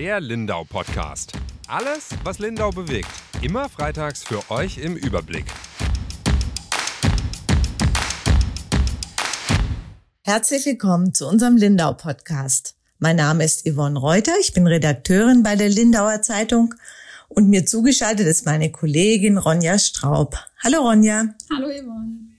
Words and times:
Der 0.00 0.18
Lindau 0.18 0.64
Podcast. 0.64 1.34
Alles, 1.68 2.08
was 2.24 2.38
Lindau 2.38 2.70
bewegt. 2.70 3.10
Immer 3.42 3.68
freitags 3.68 4.24
für 4.24 4.50
euch 4.50 4.78
im 4.78 4.96
Überblick. 4.96 5.44
Herzlich 10.22 10.64
willkommen 10.64 11.12
zu 11.12 11.28
unserem 11.28 11.58
Lindau 11.58 11.92
Podcast. 11.92 12.76
Mein 12.98 13.16
Name 13.16 13.44
ist 13.44 13.68
Yvonne 13.68 13.98
Reuter. 13.98 14.32
Ich 14.40 14.54
bin 14.54 14.66
Redakteurin 14.66 15.42
bei 15.42 15.54
der 15.54 15.68
Lindauer 15.68 16.22
Zeitung 16.22 16.74
und 17.28 17.50
mir 17.50 17.66
zugeschaltet 17.66 18.26
ist 18.26 18.46
meine 18.46 18.72
Kollegin 18.72 19.36
Ronja 19.36 19.78
Straub. 19.78 20.34
Hallo 20.64 20.78
Ronja. 20.78 21.26
Hallo 21.52 21.68
Yvonne. 21.68 22.29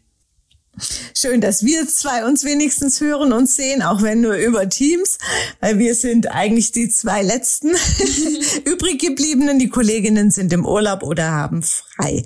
Schön, 1.16 1.42
dass 1.42 1.64
wir 1.64 1.88
zwei 1.88 2.26
uns 2.26 2.44
wenigstens 2.44 3.00
hören 3.02 3.34
und 3.34 3.50
sehen, 3.50 3.82
auch 3.82 4.02
wenn 4.02 4.22
nur 4.22 4.36
über 4.36 4.68
Teams, 4.70 5.18
weil 5.60 5.80
wir 5.80 5.96
sind 5.96 6.32
eigentlich 6.32 6.72
die 6.72 6.90
zwei 6.90 7.22
letzten 7.22 7.70
übrig 8.66 9.00
gebliebenen. 9.00 9.60
Die 9.60 9.70
Kolleginnen 9.70 10.32
sind 10.32 10.52
im 10.54 10.66
Urlaub 10.66 11.04
oder 11.04 11.32
haben 11.32 11.64
frei. 11.64 12.24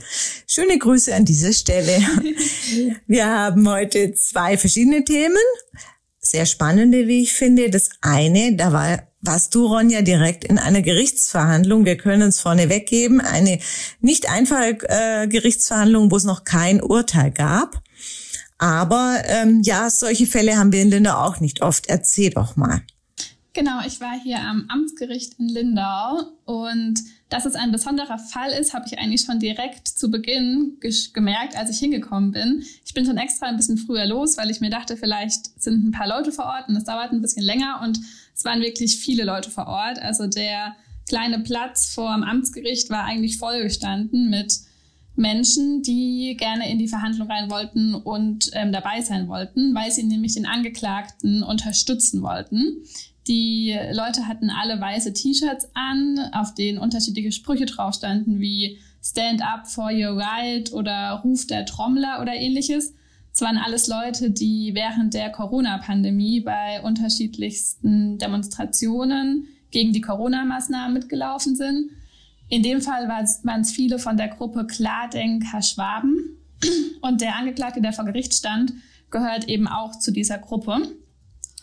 Schöne 0.48 0.78
Grüße 0.78 1.14
an 1.14 1.26
dieser 1.26 1.54
Stelle. 1.54 1.98
Wir 3.08 3.28
haben 3.28 3.68
heute 3.70 4.14
zwei 4.14 4.58
verschiedene 4.58 5.04
Themen. 5.04 5.38
Sehr 6.20 6.46
spannende, 6.46 7.08
wie 7.08 7.24
ich 7.24 7.34
finde. 7.34 7.70
Das 7.70 7.90
eine, 8.02 8.56
da 8.56 8.74
war 8.74 9.08
warst 9.26 9.56
du, 9.56 9.66
Ronja, 9.66 10.02
direkt 10.02 10.46
in 10.46 10.60
einer 10.60 10.82
Gerichtsverhandlung. 10.82 11.86
Wir 11.86 11.98
können 11.98 12.24
uns 12.24 12.40
vorne 12.40 12.70
weggeben. 12.70 13.22
Eine 13.22 13.60
nicht 14.00 14.30
einfache 14.30 14.78
äh, 14.88 15.28
Gerichtsverhandlung, 15.28 16.12
wo 16.12 16.18
es 16.18 16.24
noch 16.24 16.44
kein 16.44 16.82
Urteil 16.82 17.32
gab. 17.32 17.82
Aber 18.58 19.22
ähm, 19.26 19.62
ja, 19.64 19.90
solche 19.90 20.26
Fälle 20.26 20.58
haben 20.58 20.72
wir 20.72 20.82
in 20.82 20.90
Lindau 20.90 21.16
auch 21.16 21.40
nicht 21.40 21.62
oft. 21.62 21.88
Erzähl 21.88 22.30
doch 22.30 22.56
mal. 22.56 22.82
Genau, 23.56 23.80
ich 23.88 24.02
war 24.02 24.20
hier 24.22 24.40
am 24.42 24.66
Amtsgericht 24.68 25.40
in 25.40 25.48
Lindau 25.48 26.24
und 26.44 26.96
dass 27.30 27.46
es 27.46 27.56
ein 27.56 27.72
besonderer 27.72 28.18
Fall 28.18 28.52
ist, 28.52 28.74
habe 28.74 28.86
ich 28.86 29.00
eigentlich 29.00 29.22
schon 29.22 29.40
direkt 29.40 29.88
zu 29.88 30.12
Beginn 30.12 30.78
gemerkt, 31.14 31.56
als 31.56 31.70
ich 31.70 31.80
hingekommen 31.80 32.32
bin. 32.32 32.66
Ich 32.86 32.94
bin 32.94 33.06
schon 33.06 33.18
extra 33.18 33.46
ein 33.46 33.56
bisschen 33.56 33.78
früher 33.78 34.06
los, 34.06 34.38
weil 34.38 34.52
ich 34.52 34.60
mir 34.60 34.70
dachte, 34.70 34.98
vielleicht 34.98 35.62
sind 35.62 35.88
ein 35.88 35.92
paar 35.92 36.08
Leute 36.08 36.34
vor 36.34 36.46
Ort 36.46 36.68
und 36.68 36.76
es 36.76 36.84
dauert 36.84 37.14
ein 37.14 37.22
bisschen 37.22 37.44
länger 37.44 37.80
und 37.82 37.98
es 38.36 38.44
waren 38.44 38.62
wirklich 38.62 38.98
viele 38.98 39.24
Leute 39.24 39.50
vor 39.50 39.68
Ort. 39.68 40.00
Also 40.00 40.28
der 40.28 40.76
kleine 41.08 41.40
Platz 41.40 41.94
vor 41.94 42.14
dem 42.14 42.24
Amtsgericht 42.24 42.90
war 42.90 43.06
eigentlich 43.06 43.38
vollgestanden 43.38 44.30
mit 44.30 44.60
Menschen, 45.16 45.82
die 45.82 46.36
gerne 46.38 46.70
in 46.70 46.78
die 46.78 46.88
Verhandlung 46.88 47.30
rein 47.30 47.50
wollten 47.50 47.96
und 47.96 48.50
ähm, 48.54 48.72
dabei 48.72 49.02
sein 49.02 49.28
wollten, 49.28 49.74
weil 49.74 49.92
sie 49.92 50.04
nämlich 50.04 50.34
den 50.34 50.46
Angeklagten 50.46 51.44
unterstützen 51.44 52.22
wollten. 52.22 52.84
Die 53.28 53.76
Leute 53.92 54.28
hatten 54.28 54.50
alle 54.50 54.80
weiße 54.80 55.14
T-Shirts 55.14 55.70
an, 55.74 56.20
auf 56.34 56.54
denen 56.54 56.78
unterschiedliche 56.78 57.32
Sprüche 57.32 57.66
drauf 57.66 57.96
standen, 57.96 58.40
wie 58.40 58.78
Stand 59.04 59.42
up 59.42 59.68
for 59.68 59.92
your 59.92 60.18
right 60.18 60.72
oder 60.74 61.22
Ruf 61.24 61.48
der 61.48 61.66
Trommler 61.66 62.22
oder 62.22 62.34
ähnliches. 62.34 62.94
Es 63.34 63.42
waren 63.42 63.58
alles 63.58 63.88
Leute, 63.88 64.32
die 64.32 64.72
während 64.76 65.14
der 65.14 65.30
Corona-Pandemie 65.30 66.42
bei 66.42 66.82
unterschiedlichsten 66.82 68.18
Demonstrationen 68.18 69.48
gegen 69.72 69.92
die 69.92 70.02
Corona-Maßnahmen 70.02 70.94
mitgelaufen 70.94 71.56
sind 71.56 71.92
in 72.50 72.64
dem 72.64 72.82
Fall 72.82 73.08
waren 73.08 73.62
es 73.62 73.72
viele 73.72 74.00
von 74.00 74.18
der 74.18 74.28
Gruppe 74.28 74.68
Klardenker 74.68 75.62
Schwaben. 75.62 76.38
Und 77.02 77.22
der 77.22 77.36
Angeklagte, 77.36 77.82
der 77.82 77.94
vor 77.94 78.06
Gericht 78.06 78.34
stand, 78.34 78.74
gehört 79.12 79.48
eben 79.48 79.68
auch 79.68 79.98
zu 80.00 80.12
dieser 80.12 80.38
Gruppe. 80.38 80.82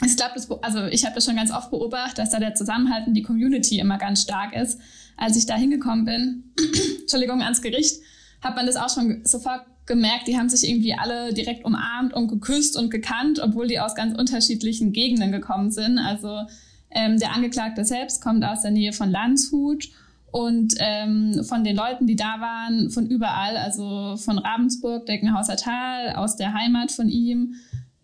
Ich 0.05 0.17
glaube, 0.17 0.63
also 0.63 0.85
ich 0.87 1.05
habe 1.05 1.15
das 1.15 1.25
schon 1.25 1.37
ganz 1.37 1.53
oft 1.53 1.71
beobachtet, 1.71 2.19
dass 2.19 2.31
da 2.31 2.41
der 2.41 2.55
Zusammenhalt 2.55 3.07
in 3.07 3.15
die 3.15 3.23
Community 3.23 3.79
immer 3.79 3.99
ganz 3.99 4.23
stark 4.23 4.55
ist. 4.55 4.81
Als 5.17 5.37
ich 5.37 5.47
da 5.47 5.55
hingekommen 5.55 6.05
bin, 6.05 6.53
Entschuldigung, 7.01 7.42
ans 7.42 7.63
Gericht, 7.63 8.01
hat 8.41 8.57
man 8.57 8.67
das 8.67 8.77
auch 8.77 8.92
schon 8.92 9.25
sofort 9.25 9.63
gemerkt, 9.87 10.27
die 10.27 10.37
haben 10.37 10.48
sich 10.48 10.69
irgendwie 10.69 10.95
alle 10.95 11.33
direkt 11.33 11.65
umarmt 11.65 12.15
und 12.15 12.29
geküsst 12.29 12.77
und 12.77 12.91
gekannt, 12.91 13.41
obwohl 13.41 13.69
die 13.69 13.81
aus 13.81 13.95
ganz 13.95 14.19
unterschiedlichen 14.19 14.92
Gegenden 14.92 15.31
gekommen 15.33 15.71
sind. 15.71 15.98
Also 15.98 16.47
ähm, 16.91 17.19
der 17.19 17.35
Angeklagte 17.35 17.85
selbst 17.85 18.23
kommt 18.23 18.45
aus 18.45 18.63
der 18.63 18.71
Nähe 18.71 18.92
von 18.92 19.11
Landshut 19.11 19.89
und 20.33 20.75
ähm, 20.79 21.45
von 21.47 21.63
den 21.63 21.77
Leuten, 21.77 22.07
die 22.07 22.17
da 22.17 22.41
waren, 22.41 22.91
von 22.91 23.07
überall, 23.07 23.57
also 23.59 24.17
von 24.17 24.39
Ravensburg, 24.39 25.05
Deckenhauser 25.05 25.57
Tal, 25.57 26.15
aus 26.17 26.37
der 26.37 26.55
Heimat 26.55 26.91
von 26.91 27.11
ihm, 27.11 27.55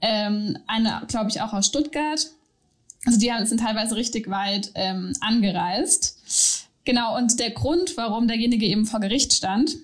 ähm, 0.02 0.58
eine, 0.66 1.02
glaube 1.08 1.30
ich, 1.30 1.40
auch 1.40 1.54
aus 1.54 1.66
Stuttgart. 1.66 2.30
Also 3.06 3.18
die 3.18 3.32
sind 3.44 3.60
teilweise 3.60 3.96
richtig 3.96 4.28
weit 4.28 4.72
ähm, 4.74 5.14
angereist. 5.20 6.66
Genau, 6.84 7.16
und 7.16 7.40
der 7.40 7.50
Grund, 7.50 7.96
warum 7.96 8.28
derjenige 8.28 8.66
eben 8.66 8.84
vor 8.84 9.00
Gericht 9.00 9.32
stand, 9.32 9.76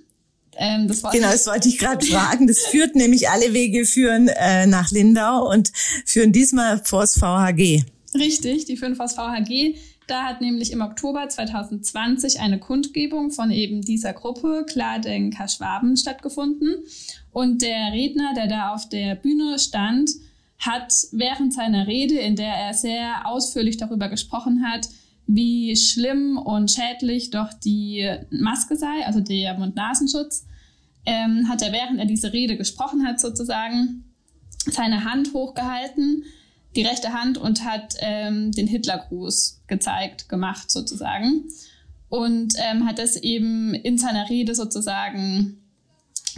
ähm, 0.57 0.87
das 0.87 1.03
genau, 1.03 1.31
das 1.31 1.47
wollte 1.47 1.69
ich 1.69 1.79
gerade 1.79 2.05
fragen. 2.05 2.47
Das 2.47 2.61
führt 2.67 2.95
nämlich 2.95 3.29
alle 3.29 3.55
Wege 3.55 3.87
führen 3.87 4.29
äh, 4.29 4.67
nach 4.67 4.91
Lindau 4.91 5.51
und 5.51 5.73
führen 6.05 6.33
diesmal 6.33 6.81
vors 6.85 7.19
VHG. 7.19 7.85
Richtig, 8.15 8.67
die 8.67 8.77
führen 8.77 8.95
vors 8.95 9.15
VHG. 9.15 9.77
Da 10.07 10.25
hat 10.25 10.41
nämlich 10.41 10.71
im 10.71 10.83
Oktober 10.83 11.29
2020 11.29 12.41
eine 12.41 12.59
Kundgebung 12.59 13.31
von 13.31 13.51
eben 13.51 13.81
dieser 13.81 14.13
Gruppe 14.13 14.67
Klardenker 14.69 15.49
Schwaben 15.49 15.97
stattgefunden. 15.97 16.75
Und 17.33 17.63
der 17.63 17.93
Redner, 17.93 18.35
der 18.35 18.47
da 18.47 18.75
auf 18.75 18.89
der 18.89 19.15
Bühne 19.15 19.59
stand, 19.59 20.11
hat 20.59 20.93
während 21.13 21.55
seiner 21.55 21.87
Rede, 21.87 22.19
in 22.19 22.37
der 22.37 22.55
er 22.55 22.75
sehr 22.75 23.27
ausführlich 23.27 23.79
darüber 23.79 24.09
gesprochen 24.09 24.65
hat, 24.67 24.89
wie 25.27 25.75
schlimm 25.75 26.37
und 26.37 26.71
schädlich 26.71 27.31
doch 27.31 27.53
die 27.55 28.07
Maske 28.31 28.77
sei, 28.77 29.07
also 29.07 29.21
der 29.21 29.59
Mund-Nasenschutz, 29.59 30.47
ähm, 31.07 31.49
hat 31.49 31.63
er, 31.63 31.73
während 31.73 31.99
er 31.99 32.07
diese 32.07 32.33
Rede 32.33 32.57
gesprochen 32.57 33.07
hat, 33.07 33.21
sozusagen 33.21 34.05
seine 34.71 35.05
Hand 35.05 35.33
hochgehalten 35.33 36.25
die 36.75 36.83
rechte 36.83 37.13
Hand 37.13 37.39
und 37.39 37.65
hat 37.65 37.97
ähm, 38.01 38.53
den 38.53 38.67
Hitlergruß 38.67 39.63
gezeigt, 39.67 40.29
gemacht 40.29 40.71
sozusagen. 40.71 41.45
Und 42.09 42.55
ähm, 42.59 42.87
hat 42.87 42.99
das 42.99 43.17
eben 43.17 43.75
in 43.75 43.99
seiner 43.99 44.29
Rede 44.29 44.55
sozusagen 44.55 45.59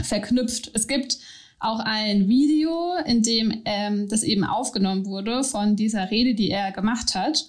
verknüpft. 0.02 0.70
Es 0.74 0.88
gibt 0.88 1.18
auch 1.58 1.80
ein 1.80 2.28
Video, 2.28 2.94
in 3.04 3.22
dem 3.22 3.62
ähm, 3.64 4.08
das 4.08 4.22
eben 4.22 4.44
aufgenommen 4.44 5.06
wurde 5.06 5.42
von 5.44 5.76
dieser 5.76 6.10
Rede, 6.10 6.34
die 6.34 6.50
er 6.50 6.72
gemacht 6.72 7.14
hat. 7.14 7.48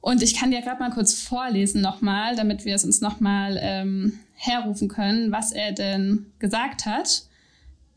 Und 0.00 0.22
ich 0.22 0.36
kann 0.36 0.52
dir 0.52 0.62
gerade 0.62 0.80
mal 0.80 0.92
kurz 0.92 1.20
vorlesen 1.20 1.80
nochmal, 1.80 2.36
damit 2.36 2.64
wir 2.64 2.76
es 2.76 2.84
uns 2.84 3.00
nochmal 3.00 3.58
ähm, 3.60 4.20
herrufen 4.34 4.88
können, 4.88 5.32
was 5.32 5.50
er 5.50 5.72
denn 5.72 6.26
gesagt 6.38 6.86
hat. 6.86 7.24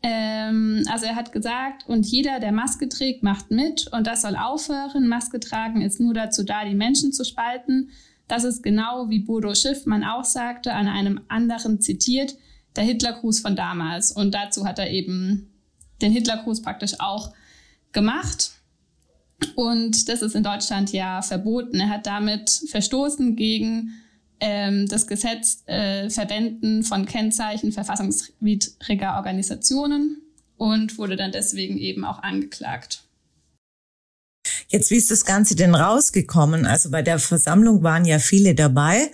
Ähm, 0.02 0.84
also 0.90 1.06
er 1.06 1.14
hat 1.14 1.32
gesagt, 1.32 1.86
und 1.86 2.06
jeder, 2.06 2.40
der 2.40 2.52
Maske 2.52 2.88
trägt, 2.88 3.22
macht 3.22 3.50
mit 3.50 3.88
und 3.92 4.06
das 4.06 4.22
soll 4.22 4.36
aufhören. 4.36 5.08
Maske 5.08 5.40
tragen 5.40 5.82
ist 5.82 6.00
nur 6.00 6.14
dazu 6.14 6.42
da, 6.42 6.64
die 6.64 6.74
Menschen 6.74 7.12
zu 7.12 7.24
spalten. 7.24 7.90
Das 8.28 8.44
ist 8.44 8.62
genau 8.62 9.10
wie 9.10 9.18
Bodo 9.18 9.54
Schiffmann 9.54 10.04
auch 10.04 10.24
sagte, 10.24 10.72
an 10.72 10.86
einem 10.86 11.20
anderen 11.28 11.80
zitiert, 11.80 12.36
der 12.76 12.84
Hitlergruß 12.84 13.40
von 13.40 13.56
damals. 13.56 14.12
Und 14.12 14.32
dazu 14.32 14.64
hat 14.66 14.78
er 14.78 14.90
eben 14.90 15.50
den 16.00 16.12
Hitlergruß 16.12 16.62
praktisch 16.62 16.98
auch 17.00 17.32
gemacht. 17.92 18.52
Und 19.54 20.08
das 20.08 20.22
ist 20.22 20.34
in 20.34 20.42
Deutschland 20.42 20.92
ja 20.92 21.22
verboten. 21.22 21.80
Er 21.80 21.88
hat 21.88 22.06
damit 22.06 22.50
verstoßen 22.68 23.36
gegen 23.36 23.94
ähm, 24.40 24.86
das 24.88 25.06
Gesetz 25.06 25.62
äh, 25.66 26.10
Verwenden 26.10 26.82
von 26.82 27.06
Kennzeichen 27.06 27.72
verfassungswidriger 27.72 29.16
Organisationen 29.16 30.22
und 30.56 30.98
wurde 30.98 31.16
dann 31.16 31.32
deswegen 31.32 31.78
eben 31.78 32.04
auch 32.04 32.22
angeklagt. 32.22 33.04
Jetzt, 34.68 34.90
wie 34.90 34.96
ist 34.96 35.10
das 35.10 35.24
Ganze 35.24 35.56
denn 35.56 35.74
rausgekommen? 35.74 36.66
Also 36.66 36.90
bei 36.90 37.02
der 37.02 37.18
Versammlung 37.18 37.82
waren 37.82 38.04
ja 38.04 38.18
viele 38.18 38.54
dabei, 38.54 39.10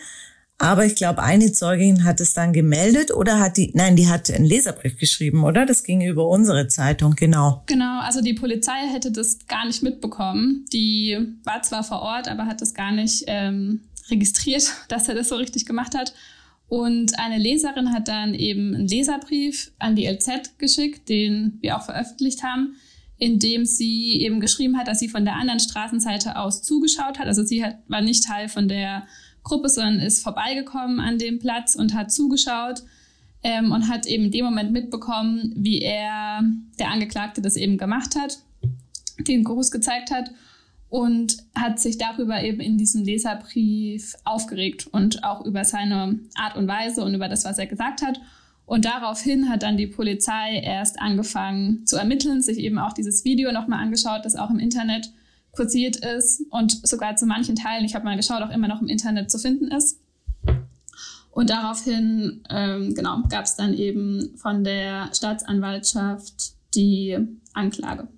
aber 0.59 0.87
ich 0.87 0.95
glaube, 0.95 1.23
eine 1.23 1.53
Zeugin 1.53 2.05
hat 2.05 2.21
es 2.21 2.33
dann 2.33 2.53
gemeldet 2.53 3.11
oder 3.13 3.39
hat 3.41 3.59
die, 3.59 3.73
nein, 3.75 3.97
die 3.97 4.09
hat 4.09 4.31
einen 4.31 4.47
Leserbrief 4.47 4.99
geschrieben, 4.99 5.45
oder? 5.45 5.67
Das 5.67 5.83
ging 5.83 6.01
über 6.01 6.27
unsere 6.29 6.67
Zeitung, 6.69 7.15
genau. 7.15 7.63
Genau, 7.67 8.01
also 8.01 8.23
die 8.23 8.33
Polizei 8.33 8.87
hätte 8.91 9.13
das 9.13 9.47
gar 9.49 9.67
nicht 9.67 9.83
mitbekommen. 9.83 10.65
Die 10.73 11.19
war 11.45 11.63
zwar 11.63 11.85
vor 11.85 12.01
Ort, 12.01 12.29
aber 12.29 12.47
hat 12.47 12.63
das 12.63 12.73
gar 12.73 12.93
nicht 12.93 13.25
ähm, 13.27 13.83
registriert, 14.11 14.71
dass 14.89 15.09
er 15.09 15.15
das 15.15 15.29
so 15.29 15.37
richtig 15.37 15.67
gemacht 15.67 15.95
hat. 15.95 16.15
Und 16.69 17.19
eine 17.19 17.39
Leserin 17.39 17.93
hat 17.93 18.09
dann 18.09 18.35
eben 18.35 18.75
einen 18.75 18.89
Leserbrief 18.89 19.71
an 19.79 19.95
die 19.95 20.07
LZ 20.09 20.59
geschickt, 20.59 21.09
den 21.09 21.59
wir 21.61 21.77
auch 21.77 21.85
veröffentlicht 21.85 22.43
haben, 22.43 22.77
in 23.19 23.39
dem 23.39 23.65
sie 23.65 24.21
eben 24.21 24.41
geschrieben 24.41 24.77
hat, 24.77 24.89
dass 24.89 24.99
sie 24.99 25.09
von 25.09 25.25
der 25.25 25.37
anderen 25.37 25.61
Straßenseite 25.61 26.37
aus 26.37 26.63
zugeschaut 26.63 27.19
hat. 27.19 27.27
Also 27.27 27.45
sie 27.45 27.65
hat, 27.65 27.79
war 27.87 28.01
nicht 28.01 28.25
Teil 28.25 28.49
von 28.49 28.69
der 28.69 29.07
Gruppe, 29.45 29.69
sondern 29.69 30.01
ist 30.01 30.25
vorbeigekommen 30.25 30.99
an 30.99 31.19
dem 31.19 31.39
Platz 31.39 31.77
und 31.77 31.95
hat 31.95 32.11
zugeschaut 32.11 32.83
ähm, 33.45 33.71
und 33.71 33.89
hat 33.89 34.07
eben 34.07 34.25
in 34.25 34.33
dem 34.33 34.45
Moment 34.45 34.73
mitbekommen, 34.73 35.53
wie 35.57 35.81
er, 35.81 36.43
der 36.81 36.91
Angeklagte, 36.91 37.41
das 37.41 37.57
eben 37.57 37.79
gemacht 37.79 38.17
hat, 38.17 38.39
den 39.21 39.45
Gruß 39.45 39.71
gezeigt 39.71 40.11
hat 40.11 40.33
und 40.89 41.39
hat 41.55 41.81
sich 41.81 41.99
darüber 41.99 42.43
eben 42.43 42.61
in 42.61 42.79
diesem 42.79 43.05
Leserbrief 43.05 44.15
aufgeregt 44.25 44.87
und 44.87 45.25
auch 45.25 45.45
über 45.45 45.65
seine 45.65 46.21
Art 46.35 46.57
und 46.57 46.69
Weise 46.69 47.03
und 47.05 47.15
über 47.15 47.29
das, 47.29 47.45
was 47.45 47.59
er 47.59 47.67
gesagt 47.67 48.03
hat. 48.03 48.21
Und 48.65 48.85
daraufhin 48.85 49.49
hat 49.49 49.63
dann 49.63 49.77
die 49.77 49.87
Polizei 49.87 50.61
erst 50.61 51.01
angefangen 51.01 51.87
zu 51.87 51.97
ermitteln, 51.97 52.43
sich 52.43 52.59
eben 52.59 52.79
auch 52.79 52.93
dieses 52.93 53.25
Video 53.25 53.53
nochmal 53.53 53.81
angeschaut, 53.81 54.25
das 54.25 54.37
auch 54.37 54.51
im 54.51 54.59
Internet 54.59 55.13
kursiert 55.53 55.97
ist 55.97 56.43
und 56.51 56.87
sogar 56.87 57.17
zu 57.17 57.27
manchen 57.27 57.57
Teilen, 57.57 57.85
ich 57.85 57.95
habe 57.95 58.05
mal 58.05 58.17
geschaut, 58.17 58.43
auch 58.43 58.51
immer 58.51 58.69
noch 58.69 58.83
im 58.83 58.89
Internet 58.89 59.31
zu 59.31 59.39
finden 59.39 59.69
ist. 59.69 60.01
Und 61.31 61.51
daraufhin, 61.51 62.43
ähm, 62.49 62.95
genau, 62.95 63.23
gab 63.29 63.45
es 63.45 63.57
dann 63.57 63.75
eben 63.75 64.37
von 64.37 64.65
der 64.65 65.11
Staatsanwaltschaft 65.13 66.55
die 66.75 67.19
Anklage. 67.53 68.09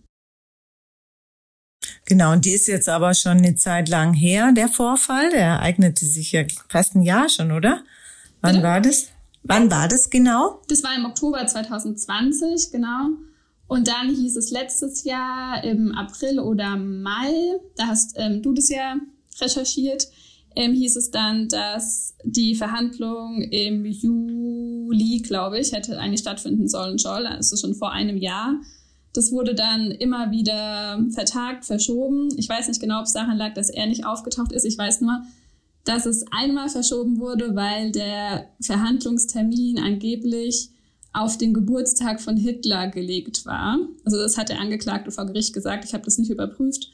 Genau, 2.08 2.32
und 2.32 2.46
die 2.46 2.52
ist 2.52 2.66
jetzt 2.69 2.88
aber 2.88 3.12
schon 3.12 3.37
eine 3.37 3.55
Zeit 3.55 3.90
lang 3.90 4.14
her, 4.14 4.52
der 4.52 4.69
Vorfall. 4.69 5.28
Der 5.28 5.44
ereignete 5.44 6.06
sich 6.06 6.32
ja 6.32 6.43
fast 6.70 6.94
ein 6.94 7.02
Jahr 7.02 7.28
schon, 7.28 7.52
oder? 7.52 7.82
Wann 8.40 8.55
Bitte? 8.56 8.66
war 8.66 8.81
das? 8.81 9.08
Wann 9.43 9.70
war 9.70 9.88
das 9.88 10.08
genau? 10.08 10.62
Das 10.69 10.82
war 10.82 10.96
im 10.96 11.05
Oktober 11.05 11.46
2020, 11.46 12.72
genau. 12.72 13.10
Und 13.66 13.88
dann 13.88 14.08
hieß 14.08 14.37
es 14.38 14.50
letztes 14.50 15.05
Jahr 15.05 15.62
im 15.62 15.93
April 15.93 16.40
oder 16.40 16.76
Mai, 16.78 17.58
da 17.76 17.88
hast 17.88 18.14
ähm, 18.16 18.40
du 18.40 18.55
das 18.55 18.70
ja 18.70 18.96
recherchiert, 19.38 20.08
ähm, 20.56 20.72
hieß 20.72 20.96
es 20.96 21.10
dann, 21.10 21.49
dass 21.49 22.14
die 22.25 22.55
Verhandlung 22.55 23.43
im 23.43 23.84
Juli, 23.84 25.20
glaube 25.20 25.58
ich, 25.58 25.72
hätte 25.72 25.99
eigentlich 25.99 26.20
stattfinden 26.20 26.69
sollen, 26.69 26.96
soll, 26.96 27.26
also 27.26 27.55
schon 27.58 27.75
vor 27.75 27.93
einem 27.93 28.16
Jahr. 28.16 28.55
Das 29.12 29.32
wurde 29.32 29.55
dann 29.55 29.90
immer 29.90 30.31
wieder 30.31 31.05
vertagt, 31.10 31.64
verschoben. 31.64 32.28
Ich 32.37 32.49
weiß 32.49 32.69
nicht 32.69 32.81
genau, 32.81 33.00
ob 33.00 33.06
es 33.06 33.12
daran 33.12 33.38
lag, 33.38 33.55
dass 33.55 33.70
er 33.70 33.87
nicht 33.87 34.05
aufgetaucht 34.05 34.52
ist. 34.52 34.64
Ich 34.64 34.76
weiß 34.76 35.00
nur, 35.00 35.22
dass 35.84 36.06
es 36.06 36.25
einmal 36.31 36.69
verschoben 36.69 37.19
wurde, 37.19 37.56
weil 37.56 37.93
der 37.93 38.49
Verhandlungstermin 38.60 39.78
angeblich 39.78 40.70
auf 41.12 41.38
den 41.38 41.55
Geburtstag 41.55 42.20
von 42.20 42.37
Hitler 42.37 42.88
gelegt 42.88 43.46
war. 43.46 43.78
Also 44.05 44.19
das 44.19 44.37
hat 44.37 44.50
der 44.50 44.60
Angeklagte 44.60 45.10
vor 45.10 45.26
Gericht 45.26 45.55
gesagt. 45.55 45.84
Ich 45.84 45.94
habe 45.94 46.05
das 46.05 46.19
nicht 46.19 46.31
überprüft. 46.31 46.90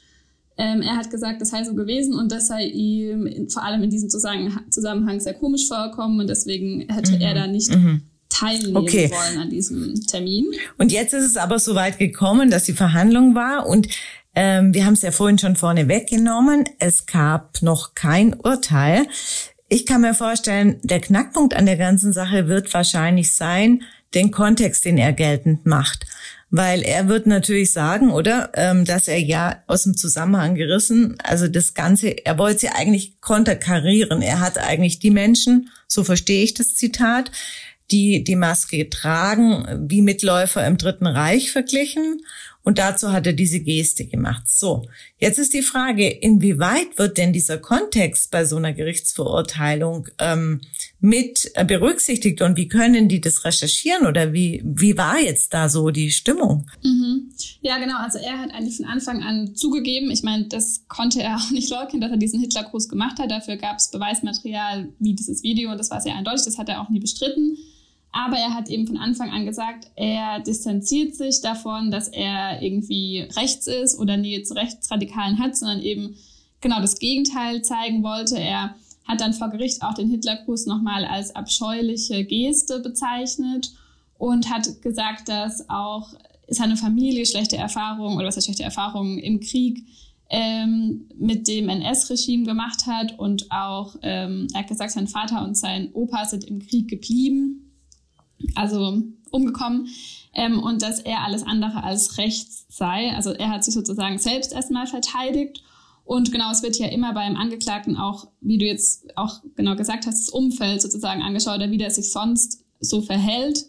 Ähm, 0.57 0.81
er 0.81 0.95
hat 0.95 1.11
gesagt, 1.11 1.41
das 1.41 1.49
sei 1.49 1.65
so 1.65 1.75
gewesen 1.75 2.13
und 2.13 2.31
das 2.31 2.47
sei 2.47 2.65
ihm 2.65 3.27
in, 3.27 3.49
vor 3.49 3.63
allem 3.63 3.83
in 3.83 3.89
diesem 3.89 4.09
Zusammenhang 4.09 5.19
sehr 5.19 5.33
komisch 5.33 5.67
vorgekommen 5.67 6.21
und 6.21 6.29
deswegen 6.29 6.87
hätte 6.87 7.11
mhm. 7.11 7.21
er 7.21 7.33
da 7.33 7.47
nicht 7.47 7.75
mhm 7.75 8.03
teilnehmen 8.37 8.77
okay. 8.77 9.11
wollen 9.11 9.39
an 9.39 9.49
diesem 9.49 9.93
Termin. 10.05 10.45
Und 10.77 10.91
jetzt 10.91 11.13
ist 11.13 11.25
es 11.25 11.37
aber 11.37 11.59
so 11.59 11.75
weit 11.75 11.97
gekommen, 11.97 12.49
dass 12.49 12.63
die 12.63 12.73
Verhandlung 12.73 13.35
war 13.35 13.67
und 13.67 13.87
ähm, 14.35 14.73
wir 14.73 14.85
haben 14.85 14.93
es 14.93 15.01
ja 15.01 15.11
vorhin 15.11 15.39
schon 15.39 15.55
vorne 15.55 15.87
weggenommen. 15.87 16.65
Es 16.79 17.05
gab 17.05 17.61
noch 17.61 17.95
kein 17.95 18.33
Urteil. 18.33 19.07
Ich 19.69 19.85
kann 19.85 20.01
mir 20.01 20.13
vorstellen, 20.13 20.79
der 20.83 20.99
Knackpunkt 20.99 21.55
an 21.55 21.65
der 21.65 21.77
ganzen 21.77 22.13
Sache 22.13 22.47
wird 22.47 22.71
wahrscheinlich 22.73 23.33
sein, 23.33 23.83
den 24.13 24.31
Kontext, 24.31 24.85
den 24.85 24.97
er 24.97 25.13
geltend 25.13 25.65
macht. 25.65 26.05
Weil 26.51 26.83
er 26.83 27.07
wird 27.07 27.27
natürlich 27.27 27.71
sagen, 27.71 28.11
oder, 28.11 28.51
ähm, 28.53 28.85
dass 28.85 29.07
er 29.07 29.19
ja 29.19 29.63
aus 29.67 29.83
dem 29.83 29.97
Zusammenhang 29.97 30.55
gerissen, 30.55 31.17
also 31.23 31.47
das 31.47 31.73
Ganze, 31.73 32.25
er 32.25 32.37
wollte 32.37 32.59
sie 32.59 32.69
eigentlich 32.69 33.19
konterkarieren. 33.19 34.21
Er 34.21 34.39
hat 34.39 34.57
eigentlich 34.57 34.99
die 34.99 35.11
Menschen, 35.11 35.69
so 35.87 36.03
verstehe 36.03 36.43
ich 36.43 36.53
das 36.53 36.75
Zitat, 36.75 37.31
die 37.91 38.23
die 38.23 38.35
Maske 38.35 38.89
tragen, 38.89 39.87
wie 39.89 40.01
Mitläufer 40.01 40.65
im 40.65 40.77
Dritten 40.77 41.07
Reich 41.07 41.51
verglichen. 41.51 42.21
Und 42.65 42.79
dazu 42.79 43.11
hat 43.11 43.27
er 43.27 43.33
diese 43.33 43.59
Geste 43.59 44.07
gemacht. 44.07 44.49
So, 44.49 44.87
jetzt 45.19 45.37
ist 45.37 45.53
die 45.53 45.61
Frage, 45.61 46.09
inwieweit 46.09 46.97
wird 46.97 47.19
denn 47.19 47.31
dieser 47.31 47.59
Kontext 47.59 48.31
bei 48.31 48.43
so 48.43 48.55
einer 48.55 48.73
Gerichtsverurteilung 48.73 50.07
ähm, 50.17 50.61
mit 50.99 51.51
berücksichtigt 51.67 52.41
und 52.41 52.57
wie 52.57 52.67
können 52.67 53.07
die 53.07 53.21
das 53.21 53.45
recherchieren 53.45 54.07
oder 54.07 54.33
wie, 54.33 54.63
wie 54.65 54.97
war 54.97 55.19
jetzt 55.19 55.53
da 55.53 55.69
so 55.69 55.91
die 55.91 56.09
Stimmung? 56.09 56.65
Mhm. 56.83 57.29
Ja, 57.61 57.77
genau. 57.77 57.99
Also 57.99 58.17
er 58.17 58.39
hat 58.39 58.51
eigentlich 58.51 58.77
von 58.77 58.85
Anfang 58.85 59.21
an 59.21 59.55
zugegeben. 59.55 60.09
Ich 60.09 60.23
meine, 60.23 60.47
das 60.47 60.85
konnte 60.87 61.21
er 61.21 61.35
auch 61.37 61.51
nicht 61.51 61.69
leugnen, 61.69 62.01
dass 62.01 62.09
er 62.09 62.17
diesen 62.17 62.39
Hitlergruß 62.39 62.89
gemacht 62.89 63.19
hat. 63.19 63.29
Dafür 63.29 63.57
gab 63.57 63.77
es 63.77 63.91
Beweismaterial 63.91 64.89
wie 64.97 65.13
dieses 65.13 65.43
Video 65.43 65.69
und 65.71 65.77
das 65.77 65.91
war 65.91 66.01
sehr 66.01 66.15
eindeutig. 66.15 66.45
Das 66.45 66.57
hat 66.57 66.69
er 66.69 66.81
auch 66.81 66.89
nie 66.89 66.99
bestritten. 66.99 67.59
Aber 68.15 68.37
er 68.37 68.53
hat 68.53 68.69
eben 68.69 68.87
von 68.87 68.95
Anfang 68.95 69.29
an 69.31 69.45
gesagt, 69.45 69.91
er 69.97 70.39
distanziert 70.39 71.15
sich 71.15 71.41
davon, 71.41 71.91
dass 71.91 72.07
er 72.07 72.61
irgendwie 72.61 73.27
rechts 73.35 73.67
ist 73.67 73.99
oder 73.99 74.15
Nähe 74.15 74.41
zu 74.43 74.53
Rechtsradikalen 74.53 75.37
hat, 75.37 75.57
sondern 75.57 75.81
eben 75.81 76.15
genau 76.61 76.79
das 76.79 76.97
Gegenteil 76.97 77.61
zeigen 77.61 78.03
wollte. 78.03 78.39
Er 78.39 78.73
hat 79.03 79.19
dann 79.19 79.33
vor 79.33 79.49
Gericht 79.49 79.81
auch 79.81 79.95
den 79.95 80.09
Hitlergruß 80.09 80.65
nochmal 80.65 81.03
als 81.03 81.35
abscheuliche 81.35 82.23
Geste 82.23 82.79
bezeichnet 82.79 83.73
und 84.17 84.49
hat 84.49 84.81
gesagt, 84.81 85.27
dass 85.27 85.69
auch 85.69 86.07
seine 86.47 86.77
Familie 86.77 87.25
schlechte 87.25 87.57
Erfahrungen 87.57 88.15
oder 88.15 88.27
was 88.27 88.37
heißt 88.37 88.45
schlechte 88.45 88.63
Erfahrungen 88.63 89.19
im 89.19 89.41
Krieg 89.41 89.83
ähm, 90.29 91.09
mit 91.17 91.49
dem 91.49 91.67
NS-Regime 91.67 92.45
gemacht 92.45 92.85
hat 92.87 93.19
und 93.19 93.51
auch, 93.51 93.97
ähm, 94.03 94.47
er 94.53 94.61
hat 94.61 94.69
gesagt, 94.69 94.91
sein 94.91 95.09
Vater 95.09 95.43
und 95.43 95.57
sein 95.57 95.89
Opa 95.91 96.23
sind 96.23 96.45
im 96.45 96.65
Krieg 96.65 96.87
geblieben 96.87 97.64
also 98.55 99.01
umgekommen, 99.31 99.87
ähm, 100.35 100.61
und 100.61 100.81
dass 100.81 100.99
er 100.99 101.23
alles 101.23 101.43
andere 101.43 101.83
als 101.83 102.17
rechts 102.17 102.65
sei. 102.69 103.13
Also 103.15 103.31
er 103.31 103.49
hat 103.49 103.63
sich 103.63 103.73
sozusagen 103.73 104.17
selbst 104.17 104.53
erstmal 104.53 104.85
verteidigt. 104.85 105.63
Und 106.03 106.31
genau, 106.31 106.51
es 106.51 106.61
wird 106.61 106.77
ja 106.77 106.87
immer 106.87 107.13
beim 107.13 107.35
Angeklagten 107.35 107.97
auch, 107.97 108.27
wie 108.41 108.57
du 108.57 108.65
jetzt 108.65 109.17
auch 109.17 109.41
genau 109.55 109.75
gesagt 109.75 110.05
hast, 110.05 110.27
das 110.27 110.29
Umfeld 110.29 110.81
sozusagen 110.81 111.23
angeschaut, 111.23 111.55
oder 111.55 111.71
wie 111.71 111.77
der 111.77 111.89
sich 111.89 112.11
sonst 112.11 112.63
so 112.79 113.01
verhält. 113.01 113.65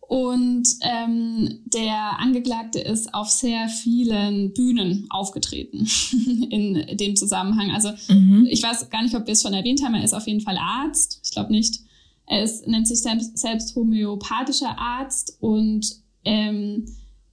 Und 0.00 0.66
ähm, 0.80 1.60
der 1.66 2.18
Angeklagte 2.18 2.80
ist 2.80 3.12
auf 3.14 3.28
sehr 3.28 3.68
vielen 3.68 4.52
Bühnen 4.54 5.06
aufgetreten 5.10 5.86
in 6.50 6.96
dem 6.96 7.14
Zusammenhang. 7.14 7.70
Also 7.70 7.90
mhm. 8.08 8.46
ich 8.50 8.62
weiß 8.62 8.90
gar 8.90 9.02
nicht, 9.02 9.14
ob 9.14 9.26
wir 9.26 9.32
es 9.32 9.42
schon 9.42 9.52
erwähnt 9.52 9.82
haben, 9.84 9.94
er 9.94 10.04
ist 10.04 10.14
auf 10.14 10.26
jeden 10.26 10.40
Fall 10.40 10.56
Arzt. 10.58 11.20
Ich 11.24 11.30
glaube 11.30 11.52
nicht. 11.52 11.80
Er 12.28 12.48
nennt 12.66 12.86
sich 12.86 13.00
selbst, 13.00 13.38
selbst 13.38 13.74
homöopathischer 13.74 14.78
Arzt 14.78 15.38
und 15.40 15.86
ähm, 16.24 16.84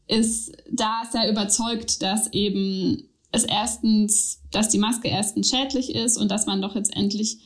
ist 0.08 0.56
da 0.72 1.02
sehr 1.12 1.30
überzeugt, 1.30 2.02
dass 2.02 2.32
eben 2.32 3.10
es 3.32 3.44
erstens, 3.44 4.42
dass 4.52 4.70
die 4.70 4.78
Maske 4.78 5.10
erstens 5.10 5.50
schädlich 5.50 5.94
ist 5.94 6.18
und 6.18 6.32
dass 6.32 6.46
man 6.46 6.62
doch 6.62 6.76
jetzt 6.76 6.96
endlich 6.96 7.40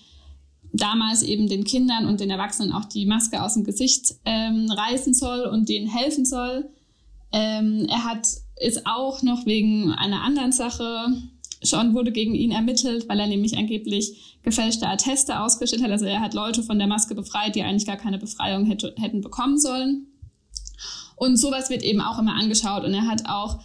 damals 0.72 1.24
eben 1.24 1.48
den 1.48 1.64
Kindern 1.64 2.06
und 2.06 2.20
den 2.20 2.30
Erwachsenen 2.30 2.72
auch 2.72 2.86
die 2.86 3.08
Maske 3.08 3.42
aus 3.42 3.56
dem 3.56 3.64
Gesicht 3.64 4.16
ähm, 4.26 4.70
reißen 4.70 5.16
soll 5.16 5.46
und 5.48 5.68
denen 5.70 5.88
helfen 5.88 6.26
soll. 6.26 6.70
Ähm, 7.32 7.88
er 7.90 8.04
hat 8.04 8.28
ist 8.60 8.86
auch 8.86 9.24
noch 9.24 9.46
wegen 9.46 9.92
einer 9.94 10.22
anderen 10.22 10.52
Sache 10.52 11.08
schon 11.64 11.94
wurde 11.94 12.12
gegen 12.12 12.36
ihn 12.36 12.52
ermittelt, 12.52 13.10
weil 13.10 13.20
er 13.20 13.28
nämlich 13.28 13.58
angeblich 13.58 14.38
gefälschte 14.44 14.88
Atteste 14.88 15.40
ausgestellt 15.40 15.84
hat. 15.84 15.92
Also 15.92 16.06
er 16.06 16.22
hat 16.22 16.34
Leute 16.34 16.64
von 16.64 16.80
der 16.80 16.88
Maske 16.88 17.16
befreit, 17.16 17.56
die 17.56 17.64
eigentlich 17.64 17.86
gar 17.86 17.98
keine 17.98 18.18
Befreiung 18.18 18.66
hätte, 18.66 18.94
hätten 18.98 19.22
bekommen 19.22 19.58
sollen. 19.58 20.08
Und 21.16 21.38
sowas 21.38 21.70
wird 21.70 21.84
eben 21.84 22.02
auch 22.02 22.18
immer 22.18 22.36
angeschaut. 22.36 22.86
Und 22.86 22.94
er 22.94 23.08
hat 23.08 23.28
auch 23.28 23.60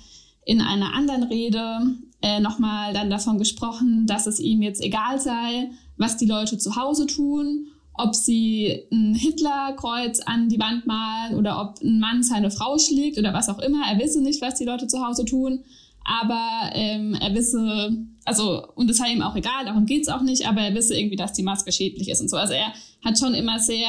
in 0.44 0.60
einer 0.60 0.94
anderen 0.94 1.22
Rede 1.22 1.96
äh, 2.20 2.40
nochmal 2.40 2.92
dann 2.92 3.10
davon 3.10 3.38
gesprochen, 3.38 4.06
dass 4.06 4.26
es 4.26 4.40
ihm 4.40 4.60
jetzt 4.60 4.82
egal 4.82 5.20
sei, 5.20 5.70
was 5.96 6.16
die 6.16 6.26
Leute 6.26 6.58
zu 6.58 6.74
Hause 6.74 7.06
tun, 7.06 7.68
ob 7.96 8.16
sie 8.16 8.82
ein 8.90 9.14
Hitlerkreuz 9.14 10.20
an 10.20 10.48
die 10.48 10.58
Wand 10.58 10.84
malen 10.86 11.36
oder 11.36 11.60
ob 11.60 11.80
ein 11.80 12.00
Mann 12.00 12.24
seine 12.24 12.50
Frau 12.50 12.76
schlägt 12.76 13.18
oder 13.18 13.32
was 13.32 13.48
auch 13.48 13.60
immer. 13.60 13.86
Er 13.86 14.00
wisse 14.00 14.20
nicht, 14.20 14.42
was 14.42 14.56
die 14.56 14.64
Leute 14.64 14.88
zu 14.88 15.06
Hause 15.06 15.24
tun 15.24 15.60
aber 16.04 16.70
ähm, 16.74 17.14
er 17.14 17.34
wisse, 17.34 17.96
also, 18.24 18.66
und 18.74 18.90
es 18.90 18.98
sei 18.98 19.12
ihm 19.12 19.22
auch 19.22 19.36
egal, 19.36 19.64
darum 19.64 19.86
geht's 19.86 20.08
auch 20.08 20.22
nicht, 20.22 20.46
aber 20.46 20.60
er 20.60 20.74
wisse 20.74 20.96
irgendwie, 20.96 21.16
dass 21.16 21.32
die 21.32 21.42
Maske 21.42 21.72
schädlich 21.72 22.08
ist 22.08 22.20
und 22.20 22.28
so. 22.28 22.36
Also 22.36 22.52
er 22.52 22.72
hat 23.02 23.18
schon 23.18 23.34
immer 23.34 23.58
sehr 23.58 23.88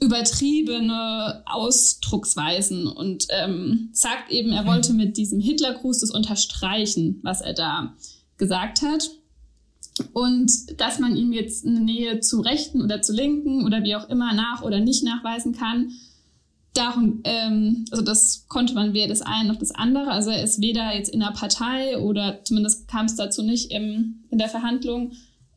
übertriebene 0.00 1.42
Ausdrucksweisen 1.46 2.88
und 2.88 3.26
ähm, 3.30 3.90
sagt 3.92 4.32
eben, 4.32 4.50
er 4.50 4.66
wollte 4.66 4.94
mit 4.94 5.16
diesem 5.16 5.38
Hitlergruß 5.38 6.00
das 6.00 6.10
unterstreichen, 6.10 7.20
was 7.22 7.40
er 7.40 7.54
da 7.54 7.94
gesagt 8.36 8.82
hat. 8.82 9.10
Und 10.12 10.80
dass 10.80 10.98
man 10.98 11.16
ihm 11.16 11.32
jetzt 11.32 11.66
eine 11.66 11.80
Nähe 11.80 12.20
zu 12.20 12.40
Rechten 12.40 12.82
oder 12.82 13.02
zu 13.02 13.12
Linken 13.12 13.64
oder 13.64 13.84
wie 13.84 13.94
auch 13.94 14.08
immer 14.08 14.32
nach 14.32 14.62
oder 14.62 14.80
nicht 14.80 15.04
nachweisen 15.04 15.52
kann, 15.52 15.92
darum, 16.74 17.20
ähm, 17.24 17.84
also 17.90 18.02
das 18.02 18.46
konnte 18.48 18.74
man 18.74 18.94
weder 18.94 19.08
das 19.08 19.22
eine 19.22 19.48
noch 19.48 19.58
das 19.58 19.72
andere. 19.72 20.10
Also 20.10 20.30
er 20.30 20.42
ist 20.42 20.60
weder 20.60 20.94
jetzt 20.94 21.10
in 21.10 21.22
einer 21.22 21.32
Partei 21.32 21.98
oder 21.98 22.42
zumindest 22.44 22.88
kam 22.88 23.06
es 23.06 23.16
dazu 23.16 23.42
nicht 23.42 23.70
im, 23.70 24.24
in 24.30 24.38
der 24.38 24.48
Verhandlung, 24.48 25.12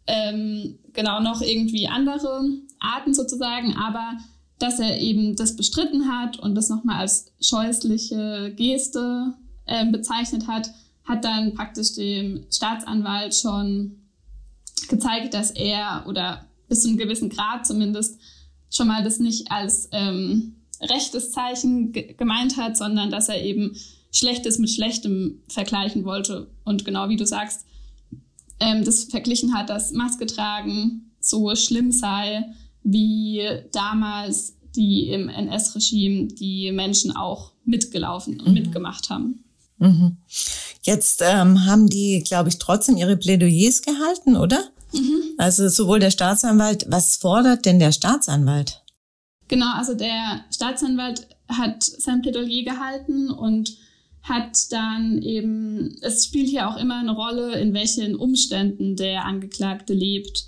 ähm, 0.08 0.78
genau 0.94 1.20
noch 1.20 1.42
irgendwie 1.42 1.88
andere 1.88 2.46
Arten 2.80 3.14
sozusagen, 3.14 3.76
aber 3.76 4.18
dass 4.60 4.80
er 4.80 5.00
eben 5.00 5.36
das 5.36 5.56
bestritten 5.56 6.08
hat 6.10 6.40
und 6.40 6.56
das 6.56 6.70
nochmal 6.70 7.00
als 7.00 7.32
scheußliche 7.42 8.54
Geste 8.56 9.34
äh, 9.66 9.86
bezeichnet 9.86 10.48
hat, 10.48 10.70
hat 11.04 11.24
dann 11.26 11.54
praktisch 11.54 11.94
dem 11.96 12.46
Staatsanwalt 12.52 13.36
schon 13.36 13.98
gezeigt, 14.88 15.34
dass 15.34 15.52
er 15.52 16.06
oder 16.08 16.46
bis 16.68 16.82
zu 16.82 16.90
einem 16.90 16.98
gewissen 16.98 17.30
Grad 17.30 17.66
zumindest 17.66 18.20
schon 18.70 18.88
mal 18.88 19.04
das 19.04 19.20
nicht 19.20 19.52
als 19.52 19.90
ähm, 19.92 20.56
rechtes 20.82 21.32
Zeichen 21.32 21.92
gemeint 21.92 22.58
hat, 22.58 22.78
sondern 22.78 23.12
dass 23.12 23.30
er 23.30 23.44
eben 23.44 23.76
Schlechtes 24.12 24.60
mit 24.60 24.70
Schlechtem 24.70 25.42
vergleichen 25.48 26.06
wollte. 26.06 26.48
Und 26.64 26.86
genau 26.86 27.10
wie 27.10 27.18
du 27.18 27.26
sagst, 27.26 27.66
ähm, 28.60 28.86
das 28.86 29.06
verglichen 29.06 29.54
hat, 29.54 29.70
dass 29.70 29.92
Maske 29.92 30.26
tragen 30.26 31.12
so 31.20 31.56
schlimm 31.56 31.92
sei, 31.92 32.46
wie 32.84 33.42
damals 33.72 34.56
die 34.76 35.10
im 35.10 35.30
NS-Regime 35.30 36.28
die 36.28 36.72
Menschen 36.72 37.16
auch 37.16 37.52
mitgelaufen 37.66 38.40
und 38.40 38.50
mhm. 38.50 38.54
mitgemacht 38.54 39.10
haben. 39.10 39.44
Mhm. 39.78 40.18
Jetzt 40.84 41.22
ähm, 41.26 41.66
haben 41.66 41.90
die, 41.90 42.24
glaube 42.26 42.50
ich, 42.50 42.60
trotzdem 42.60 42.98
ihre 42.98 43.18
Plädoyers 43.18 43.82
gehalten, 43.82 44.36
oder? 44.36 44.64
Mhm. 44.94 45.34
Also 45.38 45.68
sowohl 45.68 46.00
der 46.00 46.12
Staatsanwalt, 46.12 46.86
was 46.90 47.18
fordert 47.18 47.66
denn 47.66 47.80
der 47.80 47.92
Staatsanwalt? 47.92 48.84
Genau, 49.48 49.74
also 49.74 49.94
der 49.94 50.46
Staatsanwalt 50.52 51.28
hat 51.48 51.84
sein 51.84 52.22
Plädoyer 52.22 52.64
gehalten 52.64 53.30
und 53.30 53.78
hat 54.24 54.72
dann 54.72 55.22
eben, 55.22 55.98
es 56.02 56.26
spielt 56.26 56.50
hier 56.50 56.68
auch 56.68 56.78
immer 56.78 56.98
eine 56.98 57.12
Rolle, 57.12 57.60
in 57.60 57.74
welchen 57.74 58.16
Umständen 58.16 58.96
der 58.96 59.26
Angeklagte 59.26 59.94
lebt. 59.94 60.46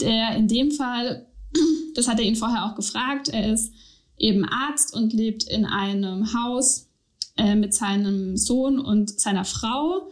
Der 0.00 0.34
in 0.34 0.48
dem 0.48 0.72
Fall, 0.72 1.26
das 1.94 2.08
hat 2.08 2.18
er 2.18 2.24
ihn 2.24 2.34
vorher 2.34 2.66
auch 2.66 2.74
gefragt, 2.74 3.28
er 3.28 3.52
ist 3.52 3.72
eben 4.18 4.44
Arzt 4.44 4.94
und 4.94 5.12
lebt 5.12 5.44
in 5.44 5.64
einem 5.64 6.34
Haus 6.34 6.88
äh, 7.36 7.54
mit 7.54 7.72
seinem 7.72 8.36
Sohn 8.36 8.80
und 8.80 9.18
seiner 9.20 9.44
Frau 9.44 10.10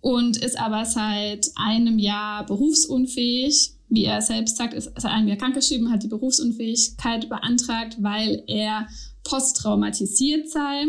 und 0.00 0.38
ist 0.38 0.58
aber 0.58 0.84
seit 0.84 1.50
einem 1.56 1.98
Jahr 1.98 2.46
berufsunfähig. 2.46 3.75
Wie 3.88 4.04
er 4.04 4.20
selbst 4.20 4.56
sagt, 4.56 4.74
ist 4.74 4.90
seit 4.96 5.12
einem 5.12 5.28
Jahr 5.28 5.36
krankgeschrieben, 5.36 5.90
hat 5.90 6.02
die 6.02 6.08
Berufsunfähigkeit 6.08 7.28
beantragt, 7.28 7.96
weil 8.00 8.42
er 8.46 8.88
posttraumatisiert 9.22 10.50
sei. 10.50 10.86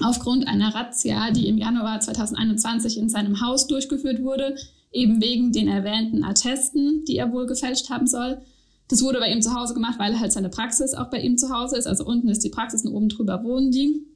Aufgrund 0.00 0.46
einer 0.46 0.74
Razzia, 0.74 1.30
die 1.30 1.48
im 1.48 1.58
Januar 1.58 2.00
2021 2.00 2.98
in 2.98 3.08
seinem 3.08 3.40
Haus 3.40 3.66
durchgeführt 3.66 4.22
wurde, 4.22 4.56
eben 4.92 5.20
wegen 5.20 5.52
den 5.52 5.68
erwähnten 5.68 6.24
Attesten, 6.24 7.04
die 7.06 7.16
er 7.16 7.32
wohl 7.32 7.46
gefälscht 7.46 7.90
haben 7.90 8.06
soll. 8.06 8.40
Das 8.88 9.02
wurde 9.02 9.18
bei 9.18 9.30
ihm 9.30 9.42
zu 9.42 9.54
Hause 9.54 9.74
gemacht, 9.74 9.98
weil 9.98 10.18
halt 10.18 10.32
seine 10.32 10.48
Praxis 10.48 10.94
auch 10.94 11.10
bei 11.10 11.20
ihm 11.20 11.36
zu 11.36 11.50
Hause 11.50 11.76
ist. 11.76 11.86
Also 11.86 12.04
unten 12.04 12.28
ist 12.28 12.42
die 12.42 12.48
Praxis 12.48 12.84
und 12.84 12.94
oben 12.94 13.08
drüber 13.08 13.44
wohnen 13.44 13.70
die. 13.70 14.06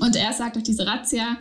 Und 0.00 0.16
er 0.16 0.32
sagt, 0.32 0.56
durch 0.56 0.64
diese 0.64 0.86
Razzia 0.86 1.38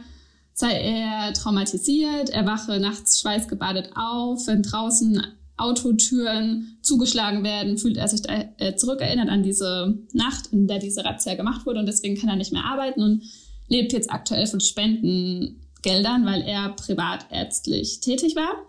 sei 0.54 0.72
er 0.72 1.34
traumatisiert, 1.34 2.30
er 2.30 2.46
wache 2.46 2.80
nachts 2.80 3.20
schweißgebadet 3.20 3.92
auf, 3.96 4.48
wenn 4.48 4.62
draußen 4.62 5.22
Autotüren 5.58 6.78
zugeschlagen 6.82 7.44
werden, 7.44 7.78
fühlt 7.78 7.98
er 7.98 8.08
sich 8.08 8.22
da, 8.22 8.46
äh, 8.58 8.76
zurückerinnert 8.76 9.30
an 9.30 9.44
diese 9.44 9.98
Nacht, 10.14 10.48
in 10.52 10.68
der 10.68 10.80
diese 10.80 11.06
Razzia 11.06 11.36
gemacht 11.36 11.66
wurde 11.66 11.80
und 11.80 11.86
deswegen 11.86 12.18
kann 12.18 12.30
er 12.30 12.36
nicht 12.36 12.52
mehr 12.52 12.66
arbeiten 12.66 13.02
und 13.02 13.24
lebt 13.68 13.94
jetzt 13.94 14.12
aktuell 14.12 14.48
von 14.48 14.60
Spendengeldern, 14.60 16.26
weil 16.26 16.42
er 16.42 16.70
privatärztlich 16.70 18.00
tätig 18.02 18.36
war. 18.36 18.66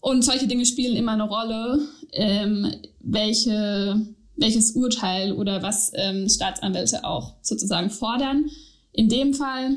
Und 0.00 0.22
solche 0.22 0.46
Dinge 0.46 0.66
spielen 0.66 0.96
immer 0.96 1.12
eine 1.12 1.28
Rolle, 1.28 1.80
ähm, 2.12 2.72
welche, 3.00 4.06
welches 4.36 4.72
Urteil 4.72 5.32
oder 5.32 5.62
was 5.62 5.90
ähm, 5.94 6.28
Staatsanwälte 6.28 7.04
auch 7.04 7.34
sozusagen 7.42 7.90
fordern. 7.90 8.46
In 8.92 9.08
dem 9.08 9.34
Fall 9.34 9.76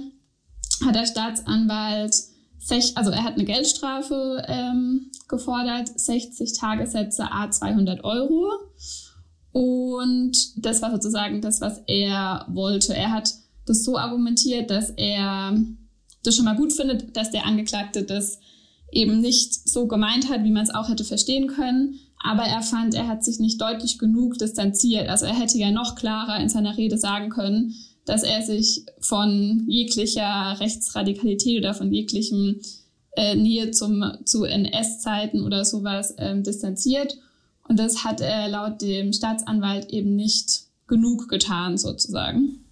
hat 0.85 0.95
der 0.95 1.05
Staatsanwalt, 1.05 2.15
also 2.95 3.11
er 3.11 3.23
hat 3.23 3.35
eine 3.35 3.45
Geldstrafe 3.45 4.43
ähm, 4.47 5.11
gefordert, 5.27 5.87
60 5.99 6.53
Tagessätze 6.53 7.31
a 7.31 7.49
200 7.49 8.03
Euro. 8.03 8.51
Und 9.51 10.35
das 10.57 10.81
war 10.81 10.91
sozusagen 10.91 11.41
das, 11.41 11.61
was 11.61 11.81
er 11.87 12.45
wollte. 12.49 12.95
Er 12.95 13.11
hat 13.11 13.33
das 13.65 13.83
so 13.83 13.97
argumentiert, 13.97 14.69
dass 14.69 14.91
er 14.91 15.57
das 16.23 16.35
schon 16.35 16.45
mal 16.45 16.55
gut 16.55 16.73
findet, 16.73 17.15
dass 17.15 17.31
der 17.31 17.45
Angeklagte 17.45 18.03
das 18.03 18.39
eben 18.91 19.21
nicht 19.21 19.69
so 19.69 19.87
gemeint 19.87 20.29
hat, 20.29 20.43
wie 20.43 20.51
man 20.51 20.63
es 20.63 20.73
auch 20.73 20.89
hätte 20.89 21.03
verstehen 21.03 21.47
können. 21.47 21.99
Aber 22.21 22.43
er 22.43 22.61
fand, 22.61 22.93
er 22.93 23.07
hat 23.07 23.23
sich 23.23 23.39
nicht 23.39 23.61
deutlich 23.61 23.97
genug 23.97 24.37
distanziert. 24.37 25.07
Also 25.07 25.25
er 25.25 25.39
hätte 25.39 25.57
ja 25.57 25.71
noch 25.71 25.95
klarer 25.95 26.39
in 26.39 26.49
seiner 26.49 26.75
Rede 26.75 26.97
sagen 26.97 27.29
können, 27.29 27.75
dass 28.09 28.23
er 28.23 28.41
sich 28.41 28.85
von 28.99 29.65
jeglicher 29.67 30.59
Rechtsradikalität 30.59 31.59
oder 31.59 31.75
von 31.75 31.93
jeglichem 31.93 32.59
äh, 33.15 33.35
Nähe 33.35 33.69
zum, 33.69 34.03
zu 34.25 34.45
NS-Zeiten 34.45 35.43
oder 35.43 35.63
sowas 35.63 36.15
ähm, 36.17 36.41
distanziert. 36.41 37.17
Und 37.67 37.77
das 37.77 38.03
hat 38.03 38.19
er 38.19 38.47
laut 38.47 38.81
dem 38.81 39.13
Staatsanwalt 39.13 39.91
eben 39.91 40.15
nicht 40.15 40.63
genug 40.87 41.29
getan, 41.29 41.77
sozusagen. 41.77 42.65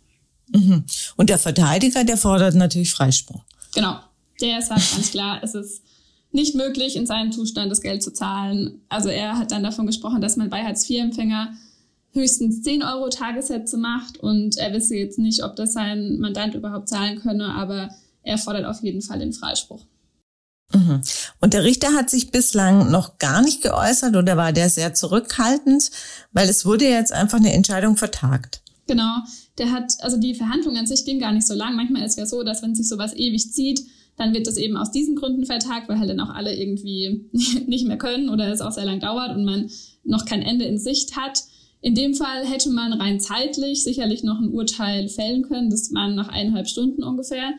Mhm. 0.51 0.85
Und 1.17 1.29
der 1.29 1.37
Verteidiger, 1.37 2.03
der 2.03 2.17
fordert 2.17 2.55
natürlich 2.55 2.91
Freispruch. 2.91 3.43
Genau. 3.75 3.99
Der 4.41 4.59
sagt 4.63 4.91
ganz 4.91 5.11
klar, 5.11 5.39
es 5.43 5.53
ist 5.53 5.83
nicht 6.31 6.55
möglich, 6.55 6.95
in 6.95 7.05
seinem 7.05 7.31
Zustand 7.31 7.71
das 7.71 7.81
Geld 7.81 8.01
zu 8.01 8.11
zahlen. 8.11 8.81
Also 8.89 9.09
er 9.09 9.37
hat 9.37 9.51
dann 9.51 9.61
davon 9.61 9.85
gesprochen, 9.85 10.19
dass 10.19 10.35
man 10.35 10.49
bei 10.49 10.63
Hartz-IV-Empfänger 10.63 11.53
höchstens 12.17 12.61
10 12.63 12.83
Euro 12.83 13.09
Tagessätze 13.09 13.77
macht 13.77 14.17
und 14.17 14.57
er 14.57 14.73
wisse 14.73 14.95
jetzt 14.95 15.19
nicht, 15.19 15.43
ob 15.43 15.55
das 15.55 15.73
sein 15.73 16.19
Mandant 16.19 16.55
überhaupt 16.55 16.89
zahlen 16.89 17.19
könne, 17.19 17.53
aber 17.53 17.89
er 18.23 18.37
fordert 18.37 18.65
auf 18.65 18.83
jeden 18.83 19.01
Fall 19.01 19.19
den 19.19 19.33
Freispruch. 19.33 19.85
Mhm. 20.73 21.01
Und 21.39 21.53
der 21.53 21.63
Richter 21.63 21.93
hat 21.93 22.09
sich 22.09 22.31
bislang 22.31 22.91
noch 22.91 23.19
gar 23.19 23.41
nicht 23.41 23.61
geäußert 23.61 24.15
oder 24.15 24.35
war 24.35 24.51
der 24.51 24.69
sehr 24.69 24.93
zurückhaltend, 24.93 25.91
weil 26.33 26.49
es 26.49 26.65
wurde 26.65 26.85
jetzt 26.85 27.13
einfach 27.13 27.37
eine 27.37 27.53
Entscheidung 27.53 27.95
vertagt. 27.95 28.61
Genau, 28.87 29.17
der 29.57 29.71
hat, 29.71 29.93
also 29.99 30.17
die 30.17 30.35
Verhandlung 30.35 30.77
an 30.77 30.87
sich 30.87 31.05
ging 31.05 31.19
gar 31.19 31.31
nicht 31.31 31.47
so 31.47 31.53
lang. 31.53 31.75
Manchmal 31.75 32.03
ist 32.03 32.11
es 32.11 32.17
ja 32.17 32.25
so, 32.25 32.43
dass 32.43 32.61
wenn 32.61 32.75
sich 32.75 32.87
sowas 32.87 33.13
ewig 33.15 33.51
zieht, 33.51 33.81
dann 34.17 34.33
wird 34.33 34.47
das 34.47 34.57
eben 34.57 34.77
aus 34.77 34.91
diesen 34.91 35.15
Gründen 35.15 35.45
vertagt, 35.45 35.87
weil 35.87 35.99
halt 35.99 36.09
dann 36.09 36.19
auch 36.19 36.33
alle 36.33 36.55
irgendwie 36.55 37.29
nicht 37.31 37.87
mehr 37.87 37.97
können 37.97 38.29
oder 38.29 38.51
es 38.51 38.61
auch 38.61 38.71
sehr 38.71 38.85
lang 38.85 38.99
dauert 38.99 39.35
und 39.35 39.45
man 39.45 39.69
noch 40.03 40.25
kein 40.25 40.41
Ende 40.41 40.65
in 40.65 40.79
Sicht 40.79 41.15
hat. 41.15 41.43
In 41.81 41.95
dem 41.95 42.15
Fall 42.15 42.45
hätte 42.45 42.69
man 42.71 42.93
rein 42.93 43.19
zeitlich 43.19 43.83
sicherlich 43.83 44.23
noch 44.23 44.39
ein 44.39 44.49
Urteil 44.49 45.09
fällen 45.09 45.43
können. 45.43 45.69
Das 45.69 45.93
waren 45.93 46.15
nach 46.15 46.29
eineinhalb 46.29 46.67
Stunden 46.67 47.03
ungefähr 47.03 47.53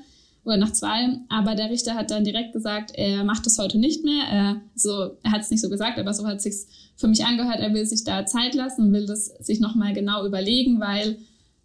oder 0.44 0.56
nach 0.56 0.72
zwei. 0.72 1.18
Aber 1.28 1.54
der 1.54 1.70
Richter 1.70 1.94
hat 1.94 2.10
dann 2.10 2.24
direkt 2.24 2.52
gesagt, 2.52 2.92
er 2.94 3.22
macht 3.24 3.46
das 3.46 3.58
heute 3.58 3.78
nicht 3.78 4.04
mehr. 4.04 4.24
Er, 4.24 4.60
so, 4.74 5.16
er 5.22 5.32
hat 5.32 5.42
es 5.42 5.50
nicht 5.50 5.60
so 5.60 5.68
gesagt, 5.68 5.98
aber 5.98 6.12
so 6.14 6.26
hat 6.26 6.38
es 6.38 6.42
sich 6.42 6.54
für 6.96 7.06
mich 7.06 7.24
angehört. 7.24 7.60
Er 7.60 7.72
will 7.74 7.86
sich 7.86 8.04
da 8.04 8.26
Zeit 8.26 8.54
lassen 8.54 8.86
und 8.86 8.92
will 8.92 9.06
das 9.06 9.26
sich 9.40 9.60
nochmal 9.60 9.92
genau 9.92 10.26
überlegen, 10.26 10.80
weil 10.80 11.18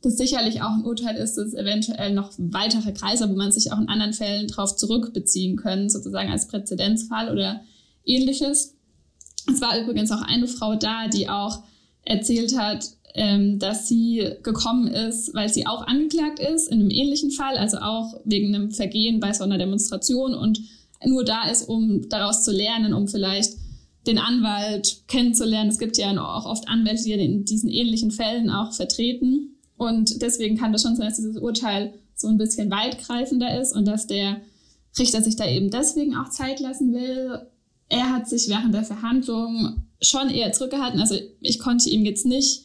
das 0.04 0.18
sicherlich 0.18 0.62
auch 0.62 0.74
ein 0.74 0.84
Urteil 0.84 1.16
ist, 1.16 1.36
dass 1.36 1.54
eventuell 1.54 2.14
noch 2.14 2.32
weitere 2.38 2.92
Kreise, 2.92 3.30
wo 3.30 3.36
man 3.36 3.52
sich 3.52 3.72
auch 3.72 3.80
in 3.80 3.88
anderen 3.88 4.14
Fällen 4.14 4.48
darauf 4.48 4.76
zurückbeziehen 4.76 5.56
können, 5.56 5.90
sozusagen 5.90 6.30
als 6.30 6.48
Präzedenzfall 6.48 7.32
oder 7.32 7.62
ähnliches. 8.06 8.76
Es 9.50 9.62
war 9.62 9.80
übrigens 9.80 10.12
auch 10.12 10.22
eine 10.22 10.48
Frau 10.48 10.76
da, 10.76 11.08
die 11.08 11.30
auch 11.30 11.64
erzählt 12.06 12.58
hat, 12.58 12.86
ähm, 13.16 13.60
dass 13.60 13.88
sie 13.88 14.32
gekommen 14.42 14.88
ist, 14.88 15.34
weil 15.34 15.50
sie 15.50 15.68
auch 15.68 15.86
angeklagt 15.86 16.40
ist 16.40 16.68
in 16.68 16.80
einem 16.80 16.90
ähnlichen 16.90 17.32
Fall, 17.32 17.58
also 17.58 17.78
auch 17.78 18.20
wegen 18.26 18.54
einem 18.54 18.72
Vergehen 18.72 19.20
bei 19.20 19.34
so 19.34 19.44
einer 19.44 19.58
Demonstration 19.58 20.34
und 20.34 20.60
nur 21.06 21.24
da 21.24 21.50
ist, 21.50 21.68
um 21.68 22.08
daraus 22.10 22.44
zu 22.44 22.52
lernen, 22.52 22.94
um 22.94 23.08
vielleicht 23.08 23.54
den 24.08 24.18
Anwalt 24.18 25.04
kennenzulernen. 25.08 25.70
Es 25.70 25.80
gibt 25.80 25.98
ja 25.98 26.12
auch 26.22 26.46
oft 26.46 26.68
Anwälte, 26.68 27.04
die 27.04 27.12
in 27.14 27.46
diesen 27.46 27.70
ähnlichen 27.70 28.12
Fällen 28.12 28.50
auch 28.50 28.74
vertreten. 28.74 29.56
Und 29.78 30.22
deswegen 30.22 30.58
kann 30.58 30.74
das 30.74 30.82
schon 30.82 30.96
sein, 30.96 31.08
dass 31.08 31.18
dieses 31.18 31.38
Urteil 31.38 31.94
so 32.16 32.28
ein 32.28 32.38
bisschen 32.38 32.70
weitgreifender 32.70 33.60
ist 33.60 33.76
und 33.76 33.86
dass 33.86 34.08
der 34.08 34.42
Richter 34.98 35.22
sich 35.22 35.36
da 35.36 35.48
eben 35.48 35.72
deswegen 35.72 36.16
auch 36.16 36.30
Zeit 36.30 36.60
lassen 36.60 36.94
will. 36.94 37.48
Er 37.90 38.12
hat 38.12 38.28
sich 38.28 38.50
während 38.50 38.74
der 38.74 38.84
Verhandlung 38.84 39.84
schon 40.04 40.30
eher 40.30 40.52
zurückgehalten. 40.52 41.00
Also 41.00 41.16
ich 41.42 41.60
konnte 41.60 41.90
ihm 41.90 42.06
jetzt 42.06 42.26
nicht 42.26 42.62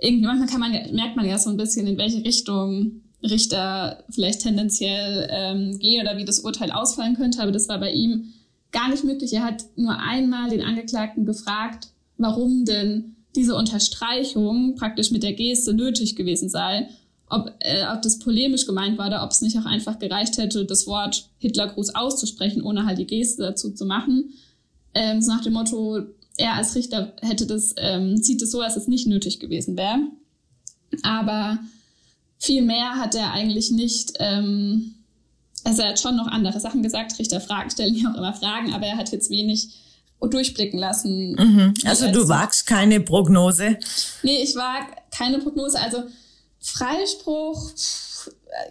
irgendwie, 0.00 0.26
manchmal 0.26 0.58
man, 0.58 0.94
merkt 0.94 1.16
man 1.16 1.26
ja 1.26 1.38
so 1.38 1.50
ein 1.50 1.56
bisschen, 1.56 1.86
in 1.86 1.98
welche 1.98 2.24
Richtung 2.24 3.02
Richter 3.22 4.04
vielleicht 4.10 4.42
tendenziell 4.42 5.28
ähm, 5.30 5.78
gehen 5.78 6.02
oder 6.02 6.18
wie 6.18 6.24
das 6.24 6.40
Urteil 6.40 6.70
ausfallen 6.70 7.16
könnte. 7.16 7.40
Aber 7.40 7.52
das 7.52 7.68
war 7.68 7.78
bei 7.78 7.92
ihm 7.92 8.34
gar 8.70 8.90
nicht 8.90 9.04
möglich. 9.04 9.32
Er 9.32 9.44
hat 9.44 9.64
nur 9.76 9.98
einmal 9.98 10.50
den 10.50 10.62
Angeklagten 10.62 11.24
gefragt, 11.24 11.88
warum 12.18 12.64
denn 12.64 13.16
diese 13.34 13.56
Unterstreichung 13.56 14.74
praktisch 14.76 15.10
mit 15.10 15.22
der 15.22 15.32
Geste 15.32 15.72
nötig 15.72 16.16
gewesen 16.16 16.48
sei. 16.48 16.88
Ob, 17.28 17.50
äh, 17.60 17.86
ob 17.92 18.02
das 18.02 18.18
polemisch 18.18 18.66
gemeint 18.66 18.98
war 18.98 19.06
oder 19.06 19.24
ob 19.24 19.30
es 19.30 19.40
nicht 19.40 19.58
auch 19.58 19.64
einfach 19.64 19.98
gereicht 19.98 20.36
hätte, 20.36 20.66
das 20.66 20.86
Wort 20.86 21.30
Hitlergruß 21.38 21.94
auszusprechen, 21.94 22.62
ohne 22.62 22.84
halt 22.84 22.98
die 22.98 23.06
Geste 23.06 23.42
dazu 23.42 23.70
zu 23.70 23.86
machen. 23.86 24.34
Ähm, 24.92 25.22
so 25.22 25.32
nach 25.32 25.42
dem 25.42 25.54
Motto, 25.54 26.02
er 26.36 26.54
als 26.54 26.74
Richter 26.74 27.14
hätte 27.22 27.46
das, 27.46 27.74
ähm, 27.76 28.16
sieht 28.16 28.42
es 28.42 28.50
so, 28.50 28.60
als 28.60 28.76
es 28.76 28.88
nicht 28.88 29.06
nötig 29.06 29.40
gewesen 29.40 29.76
wäre. 29.76 29.98
Aber 31.02 31.58
viel 32.38 32.62
mehr 32.62 32.96
hat 32.96 33.14
er 33.14 33.32
eigentlich 33.32 33.70
nicht 33.70 34.14
ähm, 34.18 34.94
also 35.64 35.82
er 35.82 35.90
hat 35.90 36.00
schon 36.00 36.16
noch 36.16 36.26
andere 36.26 36.60
Sachen 36.60 36.82
gesagt. 36.82 37.18
Richter 37.18 37.40
Fragen 37.40 37.70
stellen 37.70 37.94
ja 37.94 38.10
auch 38.10 38.18
immer 38.18 38.34
Fragen, 38.34 38.72
aber 38.74 38.86
er 38.86 38.96
hat 38.96 39.10
jetzt 39.10 39.30
wenig 39.30 39.70
durchblicken 40.20 40.78
lassen. 40.78 41.32
Mhm. 41.32 41.74
Also 41.84 42.10
du 42.10 42.28
wagst 42.28 42.66
keine 42.66 43.00
Prognose? 43.00 43.78
Nee, 44.22 44.42
ich 44.42 44.54
wage 44.54 44.86
keine 45.10 45.38
Prognose. 45.38 45.78
Also 45.78 46.04
Freispruch, 46.60 47.70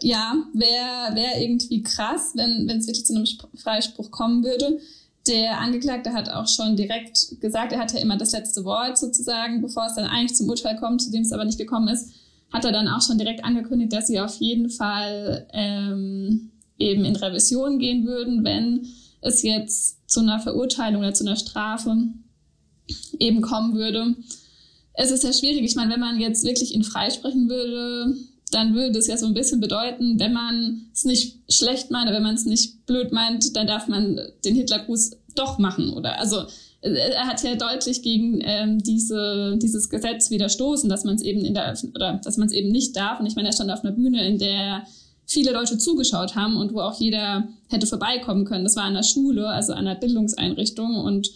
ja, 0.01 0.33
wäre 0.53 1.15
wär 1.15 1.39
irgendwie 1.39 1.83
krass, 1.83 2.31
wenn 2.33 2.67
es 2.69 2.87
wirklich 2.87 3.05
zu 3.05 3.15
einem 3.15 3.27
Freispruch 3.55 4.09
kommen 4.09 4.43
würde. 4.43 4.79
Der 5.27 5.59
Angeklagte 5.59 6.13
hat 6.13 6.29
auch 6.29 6.47
schon 6.47 6.75
direkt 6.75 7.39
gesagt, 7.39 7.71
er 7.71 7.79
hat 7.79 7.93
ja 7.93 7.99
immer 7.99 8.17
das 8.17 8.33
letzte 8.33 8.65
Wort 8.65 8.97
sozusagen, 8.97 9.61
bevor 9.61 9.85
es 9.85 9.95
dann 9.95 10.05
eigentlich 10.05 10.35
zum 10.35 10.49
Urteil 10.49 10.77
kommt, 10.77 11.01
zu 11.01 11.11
dem 11.11 11.21
es 11.21 11.31
aber 11.31 11.45
nicht 11.45 11.57
gekommen 11.57 11.87
ist, 11.87 12.11
hat 12.51 12.65
er 12.65 12.71
dann 12.71 12.87
auch 12.87 13.01
schon 13.01 13.17
direkt 13.17 13.43
angekündigt, 13.43 13.93
dass 13.93 14.07
sie 14.07 14.19
auf 14.19 14.35
jeden 14.37 14.69
Fall 14.69 15.47
ähm, 15.53 16.51
eben 16.77 17.05
in 17.05 17.15
Revision 17.15 17.79
gehen 17.79 18.05
würden, 18.05 18.43
wenn 18.43 18.87
es 19.21 19.41
jetzt 19.41 20.09
zu 20.09 20.19
einer 20.19 20.39
Verurteilung 20.39 21.01
oder 21.01 21.13
zu 21.13 21.25
einer 21.25 21.37
Strafe 21.37 21.95
eben 23.17 23.41
kommen 23.41 23.75
würde. 23.75 24.15
Es 24.93 25.09
ist 25.09 25.23
ja 25.23 25.33
schwierig. 25.33 25.63
Ich 25.63 25.75
meine, 25.75 25.93
wenn 25.93 25.99
man 25.99 26.19
jetzt 26.19 26.45
wirklich 26.45 26.75
ihn 26.75 26.83
freisprechen 26.83 27.49
würde, 27.49 28.15
dann 28.53 28.75
würde 28.75 28.99
es 28.99 29.07
ja 29.07 29.17
so 29.17 29.25
ein 29.25 29.33
bisschen 29.33 29.59
bedeuten, 29.59 30.19
wenn 30.19 30.33
man 30.33 30.87
es 30.93 31.05
nicht 31.05 31.39
schlecht 31.49 31.91
meint, 31.91 32.09
wenn 32.09 32.23
man 32.23 32.35
es 32.35 32.45
nicht 32.45 32.85
blöd 32.85 33.11
meint, 33.11 33.55
dann 33.55 33.67
darf 33.67 33.87
man 33.87 34.19
den 34.45 34.55
Hitlergruß 34.55 35.11
doch 35.35 35.57
machen, 35.57 35.91
oder? 35.93 36.19
Also 36.19 36.43
er 36.81 37.27
hat 37.27 37.41
ja 37.43 37.55
deutlich 37.55 38.01
gegen 38.01 38.41
ähm, 38.43 38.83
diese, 38.83 39.57
dieses 39.61 39.89
Gesetz 39.89 40.29
widerstoßen, 40.29 40.89
dass 40.89 41.05
man 41.05 41.15
es 41.15 41.21
eben 41.21 41.45
in 41.45 41.53
der 41.53 41.77
oder 41.95 42.19
dass 42.23 42.37
man 42.37 42.47
es 42.47 42.53
eben 42.53 42.69
nicht 42.69 42.95
darf. 42.95 43.19
Und 43.19 43.25
ich 43.25 43.35
meine, 43.35 43.47
er 43.47 43.53
stand 43.53 43.71
auf 43.71 43.83
einer 43.83 43.93
Bühne, 43.93 44.27
in 44.27 44.37
der 44.37 44.83
viele 45.25 45.53
Leute 45.53 45.77
zugeschaut 45.77 46.35
haben 46.35 46.57
und 46.57 46.73
wo 46.73 46.81
auch 46.81 46.99
jeder 46.99 47.47
hätte 47.69 47.87
vorbeikommen 47.87 48.43
können. 48.43 48.65
Das 48.65 48.75
war 48.75 48.83
an 48.83 48.95
der 48.95 49.03
Schule, 49.03 49.47
also 49.47 49.71
an 49.73 49.85
der 49.85 49.95
Bildungseinrichtung 49.95 50.97
und 50.97 51.31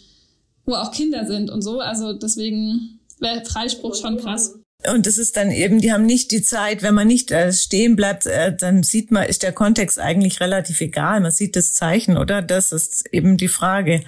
wo 0.66 0.74
auch 0.76 0.92
Kinder 0.92 1.26
sind 1.26 1.50
und 1.50 1.62
so. 1.62 1.80
Also 1.80 2.12
deswegen 2.12 3.00
wäre 3.20 3.46
Freispruch 3.46 3.96
schon 3.96 4.18
krass. 4.18 4.60
Und 4.94 5.08
das 5.08 5.18
ist 5.18 5.36
dann 5.36 5.50
eben, 5.50 5.82
die 5.82 5.92
haben 5.92 6.06
nicht 6.06 6.32
die 6.32 6.44
Zeit, 6.44 6.84
wenn 6.84 6.94
man 6.94 7.08
nicht 7.08 7.32
äh, 7.32 7.52
stehen 7.52 7.96
bleibt, 7.96 8.28
äh, 8.28 8.56
dann 8.56 8.84
sieht 8.84 9.12
man, 9.12 9.24
ist 9.24 9.42
der 9.42 9.52
Kontext 9.52 10.00
eigentlich 10.00 10.40
relativ 10.40 10.82
egal. 10.82 11.20
Man 11.20 11.32
sieht 11.32 11.56
das 11.56 11.74
Zeichen, 11.74 12.16
oder? 12.16 12.44
Das 12.44 12.72
ist 12.72 13.08
eben 13.12 13.38
die 13.38 13.48
Frage. 13.48 14.04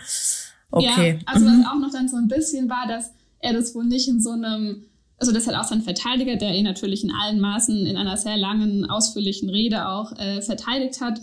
Okay. 0.70 1.20
Ja, 1.20 1.34
also 1.34 1.46
mhm. 1.46 1.60
was 1.60 1.72
auch 1.72 1.80
noch 1.80 1.92
dann 1.92 2.08
so 2.08 2.18
ein 2.18 2.28
bisschen 2.28 2.70
war, 2.70 2.88
dass 2.88 3.12
er 3.40 3.54
das 3.54 3.74
wohl 3.74 3.86
nicht 3.86 4.08
in 4.08 4.22
so 4.22 4.32
einem 4.32 4.86
also 5.20 5.34
das 5.34 5.48
hat 5.48 5.56
auch 5.56 5.66
sein 5.66 5.82
Verteidiger, 5.82 6.38
der 6.38 6.56
ihn 6.56 6.64
natürlich 6.64 7.04
in 7.04 7.12
allen 7.12 7.40
Maßen 7.40 7.86
in 7.86 7.98
einer 7.98 8.16
sehr 8.18 8.38
langen, 8.38 8.90
ausführlichen 8.90 9.50
Rede 9.50 9.88
auch 9.88 10.18
äh, 10.18 10.42
verteidigt 10.42 11.02
hat 11.02 11.20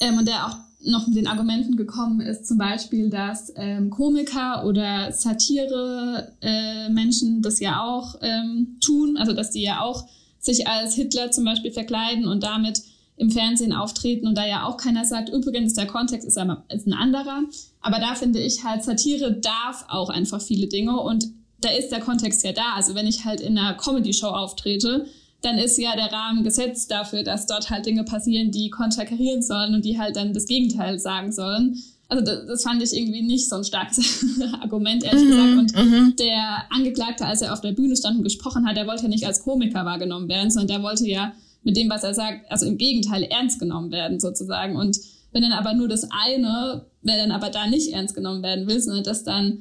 ähm, 0.00 0.18
und 0.18 0.26
der 0.26 0.46
auch 0.46 0.56
noch 0.82 1.06
mit 1.06 1.16
den 1.16 1.26
Argumenten 1.26 1.76
gekommen 1.76 2.20
ist, 2.20 2.46
zum 2.46 2.58
Beispiel, 2.58 3.08
dass 3.10 3.52
ähm, 3.56 3.90
Komiker 3.90 4.64
oder 4.64 5.12
Satire-Menschen 5.12 7.38
äh, 7.38 7.42
das 7.42 7.60
ja 7.60 7.82
auch 7.82 8.16
ähm, 8.22 8.78
tun, 8.80 9.18
also 9.18 9.32
dass 9.32 9.50
die 9.50 9.62
ja 9.62 9.80
auch 9.82 10.06
sich 10.38 10.66
als 10.66 10.94
Hitler 10.94 11.30
zum 11.30 11.44
Beispiel 11.44 11.70
verkleiden 11.70 12.26
und 12.26 12.42
damit 12.42 12.80
im 13.16 13.30
Fernsehen 13.30 13.74
auftreten 13.74 14.26
und 14.26 14.38
da 14.38 14.46
ja 14.46 14.64
auch 14.64 14.78
keiner 14.78 15.04
sagt, 15.04 15.28
übrigens, 15.28 15.74
der 15.74 15.86
Kontext 15.86 16.26
ist, 16.26 16.38
ein, 16.38 16.56
ist 16.70 16.86
ein 16.86 16.94
anderer. 16.94 17.42
Aber 17.82 17.98
da 17.98 18.14
finde 18.14 18.40
ich 18.40 18.64
halt, 18.64 18.82
Satire 18.82 19.32
darf 19.32 19.84
auch 19.88 20.08
einfach 20.08 20.40
viele 20.40 20.68
Dinge 20.68 20.98
und 20.98 21.26
da 21.60 21.68
ist 21.70 21.90
der 21.90 22.00
Kontext 22.00 22.42
ja 22.42 22.52
da. 22.52 22.72
Also 22.74 22.94
wenn 22.94 23.06
ich 23.06 23.26
halt 23.26 23.42
in 23.42 23.58
einer 23.58 23.74
Comedy-Show 23.74 24.28
auftrete, 24.28 25.04
dann 25.42 25.58
ist 25.58 25.78
ja 25.78 25.96
der 25.96 26.12
Rahmen 26.12 26.44
gesetzt 26.44 26.90
dafür, 26.90 27.22
dass 27.22 27.46
dort 27.46 27.70
halt 27.70 27.86
Dinge 27.86 28.04
passieren, 28.04 28.50
die 28.50 28.70
konterkarieren 28.70 29.42
sollen 29.42 29.74
und 29.74 29.84
die 29.84 29.98
halt 29.98 30.16
dann 30.16 30.34
das 30.34 30.46
Gegenteil 30.46 30.98
sagen 30.98 31.32
sollen. 31.32 31.82
Also 32.08 32.24
das, 32.24 32.46
das 32.46 32.62
fand 32.62 32.82
ich 32.82 32.92
irgendwie 32.92 33.22
nicht 33.22 33.48
so 33.48 33.56
ein 33.56 33.64
starkes 33.64 34.24
Argument, 34.60 35.04
ehrlich 35.04 35.24
mhm, 35.24 35.28
gesagt. 35.28 35.76
Und 35.76 35.90
mhm. 35.90 36.16
der 36.16 36.64
Angeklagte, 36.70 37.24
als 37.24 37.40
er 37.40 37.52
auf 37.52 37.60
der 37.60 37.72
Bühne 37.72 37.96
stand 37.96 38.18
und 38.18 38.24
gesprochen 38.24 38.66
hat, 38.66 38.76
der 38.76 38.86
wollte 38.86 39.04
ja 39.04 39.08
nicht 39.08 39.26
als 39.26 39.42
Komiker 39.42 39.84
wahrgenommen 39.84 40.28
werden, 40.28 40.50
sondern 40.50 40.68
der 40.68 40.82
wollte 40.82 41.08
ja 41.08 41.32
mit 41.62 41.76
dem, 41.76 41.88
was 41.88 42.02
er 42.02 42.14
sagt, 42.14 42.50
also 42.50 42.66
im 42.66 42.78
Gegenteil 42.78 43.22
ernst 43.24 43.60
genommen 43.60 43.92
werden 43.92 44.18
sozusagen. 44.18 44.76
Und 44.76 44.98
wenn 45.32 45.42
dann 45.42 45.52
aber 45.52 45.72
nur 45.74 45.88
das 45.88 46.08
eine, 46.10 46.86
wenn 47.02 47.18
dann 47.18 47.30
aber 47.30 47.50
da 47.50 47.66
nicht 47.66 47.92
ernst 47.92 48.14
genommen 48.14 48.42
werden 48.42 48.66
will, 48.66 48.80
sondern 48.80 49.04
das 49.04 49.24
dann 49.24 49.58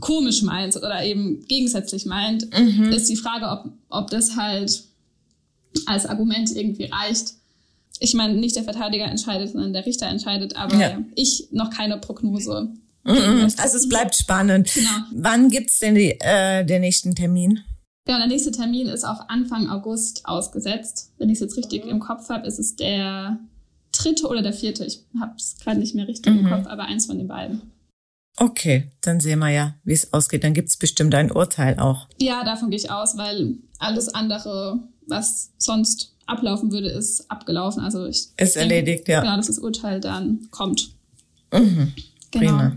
komisch 0.00 0.42
meint 0.42 0.76
oder 0.76 1.02
eben 1.04 1.44
gegensätzlich 1.46 2.06
meint, 2.06 2.46
mhm. 2.52 2.92
ist 2.92 3.08
die 3.08 3.16
Frage, 3.16 3.46
ob, 3.46 3.72
ob 3.88 4.10
das 4.10 4.36
halt 4.36 4.84
als 5.86 6.06
Argument 6.06 6.50
irgendwie 6.54 6.84
reicht. 6.84 7.34
Ich 7.98 8.14
meine, 8.14 8.34
nicht 8.34 8.56
der 8.56 8.64
Verteidiger 8.64 9.04
entscheidet, 9.04 9.52
sondern 9.52 9.72
der 9.72 9.86
Richter 9.86 10.06
entscheidet, 10.06 10.56
aber 10.56 10.76
ja. 10.76 10.98
ich 11.14 11.48
noch 11.52 11.70
keine 11.70 11.98
Prognose. 11.98 12.70
Mhm. 13.04 13.48
Also 13.56 13.76
es 13.76 13.88
bleibt 13.88 14.14
spannend. 14.16 14.72
Genau. 14.74 14.90
Wann 15.12 15.48
gibt's 15.48 15.78
denn 15.78 15.94
die, 15.94 16.16
äh, 16.20 16.64
den 16.64 16.82
nächsten 16.82 17.14
Termin? 17.14 17.60
Ja, 18.08 18.18
der 18.18 18.26
nächste 18.26 18.50
Termin 18.50 18.88
ist 18.88 19.04
auf 19.04 19.18
Anfang 19.28 19.68
August 19.68 20.22
ausgesetzt. 20.24 21.12
Wenn 21.18 21.28
ich 21.28 21.34
es 21.34 21.40
jetzt 21.40 21.56
richtig 21.56 21.86
im 21.86 22.00
Kopf 22.00 22.28
habe, 22.28 22.46
ist 22.46 22.58
es 22.58 22.74
der 22.74 23.38
dritte 23.92 24.26
oder 24.26 24.42
der 24.42 24.52
vierte. 24.52 24.84
Ich 24.84 25.04
habe 25.20 25.34
es 25.36 25.56
gerade 25.62 25.78
nicht 25.78 25.94
mehr 25.94 26.08
richtig 26.08 26.32
mhm. 26.32 26.40
im 26.40 26.48
Kopf, 26.48 26.66
aber 26.66 26.84
eins 26.84 27.06
von 27.06 27.18
den 27.18 27.28
beiden. 27.28 27.62
Okay, 28.38 28.90
dann 29.02 29.20
sehen 29.20 29.40
wir 29.40 29.50
ja, 29.50 29.74
wie 29.84 29.92
es 29.92 30.12
ausgeht. 30.12 30.42
Dann 30.42 30.54
gibt's 30.54 30.76
bestimmt 30.76 31.14
ein 31.14 31.30
Urteil 31.30 31.78
auch. 31.78 32.08
Ja, 32.20 32.44
davon 32.44 32.70
gehe 32.70 32.78
ich 32.78 32.90
aus, 32.90 33.16
weil 33.16 33.58
alles 33.78 34.08
andere, 34.08 34.80
was 35.06 35.50
sonst 35.58 36.14
ablaufen 36.26 36.72
würde, 36.72 36.88
ist 36.88 37.30
abgelaufen. 37.30 37.82
Also 37.82 38.06
ich 38.06 38.28
ist 38.36 38.56
denke, 38.56 38.74
erledigt, 38.74 39.08
ja. 39.08 39.20
Genau, 39.20 39.36
dass 39.36 39.46
das 39.46 39.58
Urteil 39.58 40.00
dann 40.00 40.48
kommt. 40.50 40.90
Mhm. 41.52 41.92
Genau. 42.30 42.50
Prima. 42.50 42.76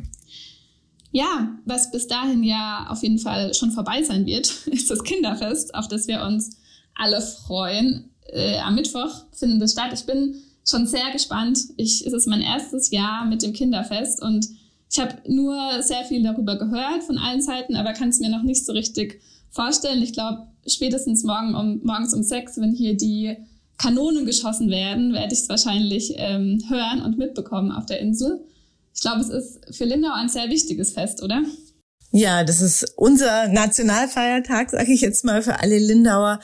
Ja, 1.11 1.55
was 1.63 1.91
bis 1.91 2.07
dahin 2.07 2.43
ja 2.43 2.88
auf 2.89 3.01
jeden 3.01 3.19
Fall 3.19 3.53
schon 3.53 3.71
vorbei 3.71 4.03
sein 4.03 4.25
wird, 4.25 4.47
ist 4.67 4.91
das 4.91 5.03
Kinderfest, 5.03 5.73
auf 5.73 5.88
das 5.88 6.07
wir 6.07 6.21
uns 6.23 6.57
alle 6.93 7.21
freuen. 7.21 8.09
Äh, 8.27 8.57
am 8.59 8.75
Mittwoch 8.75 9.25
findet 9.31 9.61
es 9.61 9.71
statt. 9.71 9.91
Ich 9.93 10.05
bin 10.05 10.35
schon 10.67 10.88
sehr 10.88 11.11
gespannt. 11.11 11.59
Ich, 11.77 12.05
es 12.05 12.11
ist 12.11 12.27
mein 12.27 12.41
erstes 12.41 12.91
Jahr 12.91 13.25
mit 13.25 13.43
dem 13.43 13.53
Kinderfest 13.53 14.21
und 14.21 14.47
ich 14.91 14.99
habe 14.99 15.15
nur 15.27 15.81
sehr 15.81 16.03
viel 16.05 16.23
darüber 16.23 16.57
gehört 16.57 17.03
von 17.03 17.17
allen 17.17 17.41
Seiten, 17.41 17.75
aber 17.75 17.93
kann 17.93 18.09
es 18.09 18.19
mir 18.19 18.29
noch 18.29 18.43
nicht 18.43 18.65
so 18.65 18.71
richtig 18.73 19.21
vorstellen. 19.49 20.01
Ich 20.01 20.13
glaube, 20.13 20.47
spätestens 20.67 21.23
morgen 21.23 21.56
um, 21.56 21.82
morgens 21.84 22.13
um 22.13 22.23
sechs, 22.23 22.58
wenn 22.58 22.73
hier 22.73 22.95
die 22.95 23.38
Kanonen 23.78 24.25
geschossen 24.25 24.69
werden, 24.69 25.13
werde 25.13 25.34
ich 25.34 25.41
es 25.41 25.49
wahrscheinlich 25.49 26.13
ähm, 26.17 26.63
hören 26.69 27.01
und 27.01 27.17
mitbekommen 27.17 27.71
auf 27.71 27.86
der 27.86 27.99
Insel. 27.99 28.39
Ich 28.93 29.01
glaube, 29.01 29.21
es 29.21 29.30
ist 29.30 29.75
für 29.75 29.86
Lindau 29.86 30.13
ein 30.13 30.30
sehr 30.30 30.49
wichtiges 30.49 30.91
Fest, 30.91 31.21
oder? 31.21 31.43
Ja, 32.12 32.45
das 32.45 32.62
ist 32.62 32.93
unser 32.95 33.49
Nationalfeiertag, 33.49 34.69
sage 34.69 34.93
ich 34.93 35.01
jetzt 35.01 35.25
mal, 35.25 35.41
für 35.41 35.60
alle 35.60 35.78
Lindauer. 35.78 36.39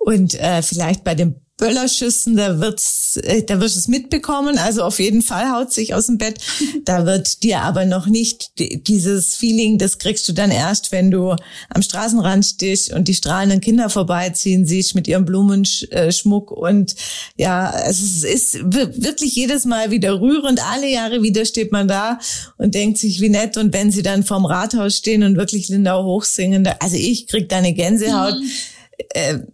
Und 0.00 0.34
äh, 0.34 0.62
vielleicht 0.62 1.04
bei 1.04 1.14
dem 1.14 1.36
Böllerschüssen, 1.62 2.34
da 2.34 2.58
wird's, 2.58 3.16
äh, 3.18 3.44
da 3.44 3.60
wirst 3.60 3.76
du 3.76 3.78
es 3.78 3.86
mitbekommen. 3.86 4.58
Also 4.58 4.82
auf 4.82 4.98
jeden 4.98 5.22
Fall 5.22 5.48
haut 5.52 5.72
sich 5.72 5.94
aus 5.94 6.06
dem 6.06 6.18
Bett. 6.18 6.40
Da 6.84 7.06
wird 7.06 7.44
dir 7.44 7.60
aber 7.60 7.84
noch 7.84 8.08
nicht 8.08 8.50
dieses 8.58 9.36
Feeling, 9.36 9.78
das 9.78 9.98
kriegst 9.98 10.28
du 10.28 10.32
dann 10.32 10.50
erst, 10.50 10.90
wenn 10.90 11.12
du 11.12 11.36
am 11.68 11.82
Straßenrand 11.82 12.44
stehst 12.44 12.92
und 12.92 13.06
die 13.06 13.14
strahlenden 13.14 13.60
Kinder 13.60 13.90
vorbeiziehen 13.90 14.66
siehst 14.66 14.96
mit 14.96 15.06
ihrem 15.06 15.24
Blumenschmuck. 15.24 16.50
Und 16.50 16.96
ja, 17.36 17.72
es 17.86 18.24
ist 18.24 18.58
wirklich 18.64 19.36
jedes 19.36 19.64
Mal 19.64 19.92
wieder 19.92 20.20
rührend. 20.20 20.60
Alle 20.72 20.88
Jahre 20.88 21.22
wieder 21.22 21.44
steht 21.44 21.70
man 21.70 21.86
da 21.86 22.18
und 22.58 22.74
denkt 22.74 22.98
sich, 22.98 23.20
wie 23.20 23.28
nett. 23.28 23.56
Und 23.56 23.72
wenn 23.72 23.92
sie 23.92 24.02
dann 24.02 24.24
vorm 24.24 24.46
Rathaus 24.46 24.96
stehen 24.96 25.22
und 25.22 25.36
wirklich 25.36 25.68
Lindau 25.68 26.02
hochsingen, 26.02 26.68
also 26.80 26.96
ich 26.96 27.28
krieg 27.28 27.48
da 27.48 27.58
eine 27.58 27.72
Gänsehaut. 27.72 28.40
Mhm. 28.40 29.46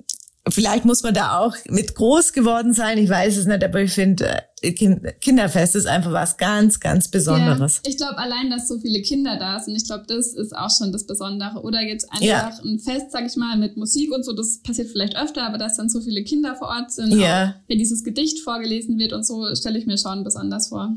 Vielleicht 0.50 0.84
muss 0.84 1.02
man 1.02 1.14
da 1.14 1.38
auch 1.38 1.54
mit 1.68 1.94
groß 1.94 2.32
geworden 2.32 2.72
sein. 2.72 2.98
Ich 2.98 3.08
weiß 3.08 3.36
es 3.36 3.46
nicht, 3.46 3.62
aber 3.62 3.80
ich 3.80 3.92
finde, 3.92 4.42
äh, 4.60 4.72
Kinderfest 4.72 5.76
ist 5.76 5.86
einfach 5.86 6.12
was 6.12 6.36
ganz, 6.36 6.80
ganz 6.80 7.08
Besonderes. 7.08 7.80
Ja, 7.84 7.90
ich 7.90 7.96
glaube, 7.96 8.18
allein, 8.18 8.50
dass 8.50 8.68
so 8.68 8.78
viele 8.78 9.02
Kinder 9.02 9.38
da 9.38 9.60
sind, 9.60 9.76
ich 9.76 9.84
glaube, 9.84 10.04
das 10.06 10.28
ist 10.28 10.56
auch 10.56 10.70
schon 10.70 10.92
das 10.92 11.06
Besondere. 11.06 11.62
Oder 11.62 11.80
jetzt 11.82 12.10
einfach 12.10 12.26
ja. 12.26 12.58
ein 12.64 12.78
Fest, 12.78 13.12
sag 13.12 13.26
ich 13.26 13.36
mal, 13.36 13.56
mit 13.56 13.76
Musik 13.76 14.12
und 14.12 14.24
so, 14.24 14.32
das 14.32 14.58
passiert 14.62 14.88
vielleicht 14.90 15.16
öfter, 15.16 15.46
aber 15.46 15.58
dass 15.58 15.76
dann 15.76 15.88
so 15.88 16.00
viele 16.00 16.24
Kinder 16.24 16.56
vor 16.56 16.68
Ort 16.68 16.92
sind, 16.92 17.12
ja. 17.18 17.54
wenn 17.68 17.78
dieses 17.78 18.04
Gedicht 18.04 18.40
vorgelesen 18.40 18.98
wird 18.98 19.12
und 19.12 19.26
so, 19.26 19.54
stelle 19.54 19.78
ich 19.78 19.86
mir 19.86 19.98
schon 19.98 20.24
besonders 20.24 20.68
vor. 20.68 20.96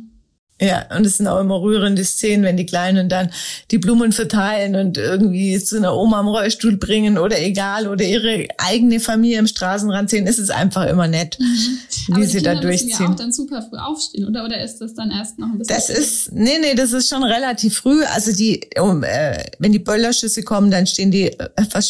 Ja, 0.61 0.85
und 0.95 1.07
es 1.07 1.17
sind 1.17 1.27
auch 1.27 1.39
immer 1.39 1.59
rührende 1.59 2.05
Szenen, 2.05 2.43
wenn 2.43 2.55
die 2.55 2.67
Kleinen 2.67 3.09
dann 3.09 3.31
die 3.71 3.79
Blumen 3.79 4.11
verteilen 4.11 4.75
und 4.75 4.95
irgendwie 4.95 5.57
zu 5.57 5.77
einer 5.77 5.95
Oma 5.97 6.19
am 6.19 6.27
Rollstuhl 6.27 6.77
bringen 6.77 7.17
oder 7.17 7.41
egal 7.41 7.87
oder 7.87 8.05
ihre 8.05 8.47
eigene 8.59 8.99
Familie 8.99 9.39
im 9.39 9.47
Straßenrand 9.47 10.11
sehen. 10.11 10.27
Es 10.27 10.37
ist 10.37 10.51
einfach 10.51 10.85
immer 10.85 11.07
nett, 11.07 11.39
mhm. 11.39 12.15
wie 12.15 12.25
sie 12.25 12.37
Kinder 12.37 12.55
da 12.55 12.61
durchziehen. 12.61 12.89
Müssen 12.89 13.03
ja 13.03 13.09
auch 13.09 13.15
dann 13.15 13.31
super 13.31 13.63
früh 13.67 13.77
aufstehen, 13.77 14.27
oder? 14.27 14.45
Oder 14.45 14.63
ist 14.63 14.77
das 14.77 14.93
dann 14.93 15.09
erst 15.09 15.39
noch 15.39 15.47
ein 15.47 15.57
bisschen? 15.57 15.75
Das 15.75 15.89
ist, 15.89 16.31
nee, 16.31 16.59
nee, 16.61 16.75
das 16.75 16.93
ist 16.93 17.09
schon 17.09 17.23
relativ 17.23 17.77
früh. 17.77 18.03
Also 18.13 18.31
die, 18.31 18.61
um, 18.79 19.03
äh, 19.03 19.43
wenn 19.57 19.71
die 19.71 19.79
Böllerschüsse 19.79 20.43
kommen, 20.43 20.69
dann 20.69 20.85
stehen 20.85 21.09
die 21.09 21.39
äh, 21.39 21.49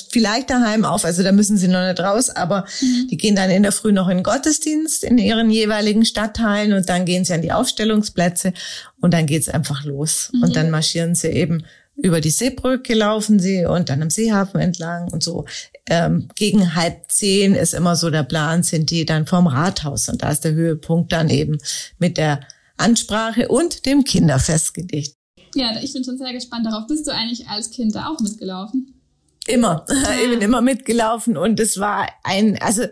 vielleicht 0.09 0.49
daheim 0.49 0.85
auf. 0.85 1.03
Also 1.03 1.23
da 1.23 1.33
müssen 1.33 1.57
sie 1.57 1.67
noch 1.67 1.85
nicht 1.85 1.99
raus, 1.99 2.29
aber 2.29 2.65
mhm. 2.79 3.09
die 3.09 3.17
gehen 3.17 3.35
dann 3.35 3.49
in 3.49 3.63
der 3.63 3.73
Früh 3.73 3.91
noch 3.91 4.07
in 4.07 4.19
den 4.19 4.23
Gottesdienst 4.23 5.03
in 5.03 5.17
ihren 5.17 5.49
jeweiligen 5.49 6.05
Stadtteilen 6.05 6.71
und 6.71 6.87
dann 6.87 7.03
gehen 7.03 7.25
sie 7.25 7.33
an 7.33 7.41
die 7.41 7.51
Aufstellungsplätze 7.51 8.53
und 8.99 9.13
dann 9.13 9.25
geht's 9.25 9.49
einfach 9.49 9.83
los. 9.83 10.29
Mhm. 10.33 10.43
Und 10.43 10.55
dann 10.55 10.69
marschieren 10.69 11.15
sie 11.15 11.29
eben 11.29 11.63
über 11.95 12.21
die 12.21 12.29
Seebrücke 12.29 12.93
laufen 12.93 13.39
sie 13.39 13.65
und 13.65 13.89
dann 13.89 14.01
am 14.01 14.09
Seehafen 14.09 14.59
entlang 14.59 15.11
und 15.11 15.23
so. 15.23 15.45
Ähm, 15.87 16.27
gegen 16.35 16.75
halb 16.75 17.11
zehn 17.11 17.53
ist 17.53 17.73
immer 17.73 17.95
so 17.95 18.09
der 18.09 18.23
Plan, 18.23 18.63
sind 18.63 18.89
die 18.89 19.05
dann 19.05 19.27
vorm 19.27 19.47
Rathaus 19.47 20.09
und 20.09 20.23
da 20.23 20.31
ist 20.31 20.43
der 20.43 20.53
Höhepunkt 20.53 21.11
dann 21.11 21.29
eben 21.29 21.57
mit 21.99 22.17
der 22.17 22.39
Ansprache 22.77 23.47
und 23.49 23.85
dem 23.85 24.03
Kinderfestgedicht. 24.03 25.15
Ja, 25.53 25.79
ich 25.81 25.93
bin 25.93 26.03
schon 26.03 26.17
sehr 26.17 26.33
gespannt 26.33 26.65
darauf. 26.65 26.87
Bist 26.87 27.05
du 27.07 27.11
eigentlich 27.11 27.47
als 27.47 27.71
Kind 27.71 27.93
da 27.93 28.07
auch 28.07 28.19
mitgelaufen? 28.19 29.00
Immer, 29.47 29.85
ich 30.23 30.29
bin 30.29 30.41
immer 30.41 30.61
mitgelaufen 30.61 31.35
und 31.35 31.59
es 31.59 31.79
war 31.79 32.07
ein, 32.23 32.59
also 32.61 32.83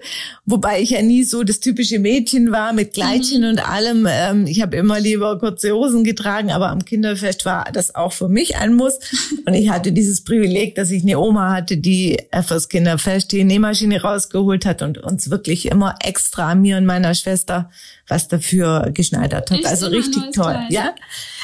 wobei 0.46 0.82
ich 0.82 0.90
ja 0.92 1.02
nie 1.04 1.24
so 1.24 1.44
das 1.44 1.60
typische 1.60 2.00
Mädchen 2.00 2.52
war 2.52 2.74
mit 2.74 2.94
Kleidchen 2.94 3.44
mhm. 3.44 3.50
und 3.50 3.70
allem. 3.70 4.08
Ähm, 4.10 4.48
ich 4.48 4.62
habe 4.62 4.76
immer 4.78 5.00
lieber 5.00 5.38
kurze 5.38 5.72
Hosen 5.74 6.04
getragen, 6.04 6.52
aber 6.52 6.70
am 6.70 6.84
Kinderfest 6.84 7.46
war 7.46 7.66
das 7.72 7.94
auch 7.94 8.14
für 8.14 8.30
mich 8.30 8.58
ein 8.58 8.74
Muss. 8.74 8.98
Und 9.46 9.54
ich 9.54 9.70
hatte 9.70 9.92
dieses 9.92 10.24
Privileg, 10.24 10.76
dass 10.76 10.92
ich 10.92 11.04
eine 11.04 11.18
Oma 11.18 11.52
hatte, 11.52 11.78
die 11.78 12.18
fürs 12.46 12.70
Kinderfest 12.70 13.32
die 13.32 13.44
Nähmaschine 13.44 14.02
rausgeholt 14.02 14.66
hat 14.66 14.82
und 14.82 14.98
uns 15.00 15.32
wirklich 15.32 15.66
immer 15.66 15.96
extra 16.04 16.54
mir 16.54 16.78
und 16.78 16.86
meiner 16.86 17.16
Schwester 17.16 17.70
was 18.10 18.28
dafür 18.28 18.90
geschneidert 18.94 19.52
hat. 19.52 19.60
Echt 19.60 19.68
also 19.68 19.88
richtig 19.88 20.24
toll. 20.34 20.54
Kleid. 20.54 20.72
Ja, 20.72 20.96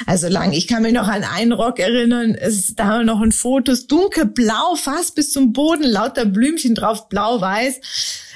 also 0.06 0.28
lang. 0.28 0.51
Ich 0.51 0.67
kann 0.67 0.82
mich 0.82 0.93
noch 0.93 1.08
an 1.08 1.23
einen 1.23 1.51
Rock 1.51 1.80
erinnern. 1.80 2.36
Es 2.36 2.56
ist 2.56 2.80
da 2.80 3.04
noch 3.04 3.21
ein 3.21 3.32
Fotos 3.32 3.88
dunkelblau, 3.88 4.75
fast 4.75 5.15
bis 5.15 5.32
zum 5.32 5.54
Boden, 5.54 5.84
lauter 5.84 6.25
Blümchen 6.25 6.75
drauf, 6.75 7.08
blau-weiß. 7.08 7.80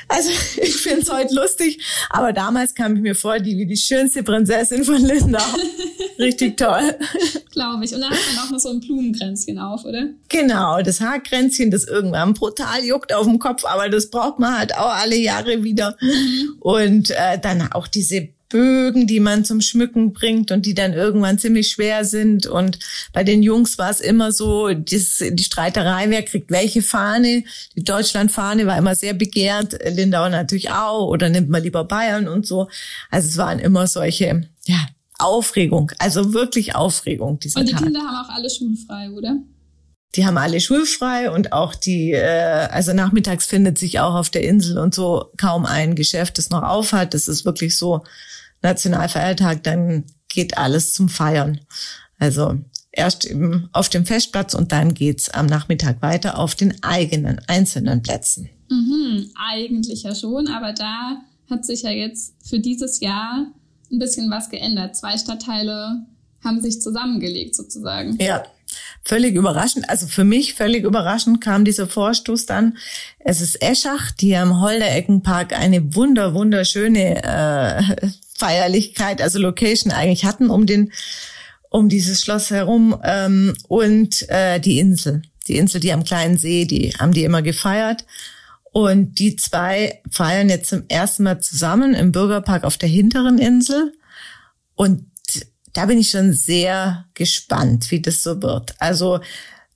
Also 0.08 0.30
ich 0.62 0.76
finde 0.78 1.02
es 1.02 1.12
heute 1.12 1.34
lustig, 1.34 1.84
aber 2.10 2.34
damals 2.34 2.76
kam 2.76 2.96
ich 2.96 3.02
mir 3.02 3.16
vor, 3.16 3.40
die 3.40 3.58
wie 3.58 3.66
die 3.66 3.78
schönste 3.78 4.24
Prinzessin 4.24 4.84
von 4.84 5.02
Lindau. 5.02 5.40
Richtig 6.20 6.58
toll. 6.58 6.96
Glaube 7.52 7.86
ich. 7.86 7.94
Und 7.94 8.02
dann 8.02 8.12
hat 8.12 8.20
man 8.36 8.46
auch 8.46 8.52
noch 8.52 8.60
so 8.60 8.70
ein 8.70 8.82
Blumenkränzchen 8.82 9.58
auf, 9.58 9.86
oder? 9.86 10.08
Genau, 10.28 10.82
das 10.82 11.00
Haarkränzchen, 11.00 11.72
das 11.72 11.86
irgendwann 11.86 12.34
brutal 12.34 12.84
juckt 12.84 13.14
auf 13.14 13.26
dem 13.26 13.40
Kopf, 13.40 13.64
aber 13.64 13.88
das 13.90 14.10
braucht 14.10 14.38
man 14.38 14.58
halt 14.58 14.76
auch 14.76 14.94
alle 14.94 15.16
Jahre 15.16 15.64
wieder. 15.64 15.96
Mhm. 16.02 16.58
Und 16.60 17.12
äh, 17.12 17.40
dann 17.42 17.72
auch 17.72 17.88
diese 17.88 18.28
Bögen, 18.50 19.08
die 19.08 19.20
man 19.20 19.46
zum 19.46 19.62
Schmücken 19.62 20.12
bringt 20.12 20.52
und 20.52 20.66
die 20.66 20.74
dann 20.74 20.94
irgendwann 20.94 21.38
ziemlich 21.38 21.70
schwer 21.70 22.04
sind. 22.04 22.48
Und 22.48 22.80
bei 23.14 23.24
den 23.24 23.44
Jungs 23.44 23.78
war 23.78 23.92
es 23.92 24.02
immer 24.02 24.32
so, 24.32 24.74
das, 24.74 25.24
die 25.24 25.44
Streiterei, 25.44 26.10
wer 26.10 26.24
kriegt 26.24 26.52
welche 26.52 26.82
Fahne. 26.82 27.44
Die 27.76 27.84
Deutschlandfahne 27.84 28.66
war 28.66 28.78
immer 28.78 28.96
sehr 28.96 29.14
begehrt, 29.14 29.78
Lindau 29.86 30.28
natürlich 30.30 30.72
auch, 30.72 31.08
oder 31.08 31.30
nimmt 31.30 31.50
man 31.50 31.64
lieber 31.64 31.86
Bayern 31.86 32.28
und 32.28 32.46
so. 32.46 32.68
Also 33.12 33.30
es 33.30 33.38
waren 33.38 33.60
immer 33.60 33.88
solche, 33.88 34.50
ja, 34.66 34.80
Aufregung, 35.20 35.92
also 36.00 36.34
wirklich 36.34 36.76
Aufregung. 36.76 37.40
Dieser 37.40 37.60
und 37.60 37.70
die 37.70 37.74
Tag. 37.74 37.84
Kinder 37.84 38.02
haben 38.02 38.26
auch 38.26 38.34
alle 38.34 38.50
schulfrei, 38.50 39.12
oder? 39.12 39.38
Die 40.16 40.26
haben 40.26 40.38
alle 40.38 40.60
schulfrei 40.60 41.30
und 41.30 41.54
auch 41.54 41.76
die, 41.76 42.12
äh, 42.14 42.68
also 42.72 42.94
nachmittags 42.94 43.46
findet 43.46 43.78
sich 43.78 44.00
auch 44.00 44.16
auf 44.16 44.32
der 44.32 44.44
Insel 44.44 44.80
und 44.80 44.96
so 44.96 45.32
kaum 45.38 45.66
ein 45.66 45.94
Geschäft, 45.94 46.40
das 46.40 46.50
noch 46.50 46.64
aufhat. 46.64 47.14
Das 47.14 47.28
ist 47.28 47.46
wirklich 47.46 47.78
so 47.78 48.04
Nationalfeiertag, 48.64 49.64
dann 49.64 50.06
geht 50.28 50.58
alles 50.58 50.94
zum 50.94 51.10
Feiern. 51.10 51.62
Also 52.18 52.58
erst 52.92 53.26
eben 53.26 53.70
auf 53.72 53.90
dem 53.90 54.06
Festplatz 54.06 54.54
und 54.54 54.72
dann 54.72 54.94
geht's 54.94 55.30
am 55.30 55.46
Nachmittag 55.46 56.02
weiter 56.02 56.40
auf 56.40 56.56
den 56.56 56.84
eigenen 56.84 57.40
einzelnen 57.48 58.02
Plätzen. 58.02 58.50
Mhm, 58.70 59.30
eigentlich 59.36 60.04
ja 60.04 60.16
schon, 60.16 60.48
aber 60.48 60.74
da 60.74 61.22
hat 61.50 61.66
sich 61.66 61.84
ja 61.84 61.92
jetzt 61.92 62.36
für 62.44 62.60
dieses 62.60 63.00
Jahr 63.00 63.48
ein 63.92 64.00
bisschen 64.00 64.30
was 64.30 64.50
geändert. 64.50 64.96
Zwei 64.96 65.18
Stadtteile 65.18 66.06
haben 66.44 66.62
sich 66.62 66.82
zusammengelegt 66.82 67.56
sozusagen. 67.56 68.18
Ja, 68.20 68.44
völlig 69.04 69.36
überraschend. 69.36 69.90
Also 69.90 70.08
für 70.08 70.24
mich 70.24 70.54
völlig 70.54 70.84
überraschend 70.84 71.42
kam 71.42 71.66
dieser 71.66 71.88
Vorstoß 71.88 72.46
dann. 72.46 72.78
Es 73.20 73.42
ist 73.42 73.62
Eschach, 73.62 74.12
die 74.12 74.36
am 74.36 74.62
Holdereckenpark 74.62 75.58
eine 75.58 75.96
wunder 75.96 76.34
wunderschöne 76.34 77.24
äh, 77.24 78.10
Feierlichkeit, 78.38 79.22
also 79.22 79.38
Location 79.38 79.92
eigentlich 79.92 80.26
hatten 80.26 80.50
um 80.50 80.66
den 80.66 80.92
um 81.72 81.88
dieses 81.88 82.22
Schloss 82.22 82.50
herum 82.50 83.00
ähm, 83.04 83.54
und 83.68 84.28
äh, 84.30 84.60
die 84.60 84.80
Insel, 84.80 85.22
die 85.48 85.58
Insel, 85.58 85.80
die 85.80 85.94
am 85.94 86.04
kleinen 86.04 86.38
See, 86.38 86.66
die 86.66 86.94
haben 86.98 87.12
die 87.12 87.24
immer 87.24 87.44
gefeiert. 87.44 88.06
Und 88.72 89.20
die 89.20 89.36
zwei 89.36 90.02
feiern 90.12 90.50
jetzt 90.50 90.70
zum 90.70 90.84
ersten 90.88 91.24
Mal 91.24 91.42
zusammen 91.42 91.94
im 91.94 92.12
Bürgerpark 92.12 92.64
auf 92.64 92.78
der 92.78 92.90
hinteren 92.90 93.40
Insel. 93.40 93.94
Und 94.76 95.06
da 95.74 95.86
bin 95.86 95.98
ich 96.00 96.12
schon 96.12 96.34
sehr 96.34 97.06
gespannt, 97.14 97.92
wie 97.92 98.02
das 98.02 98.24
so 98.24 98.42
wird. 98.42 98.74
Also 98.80 99.20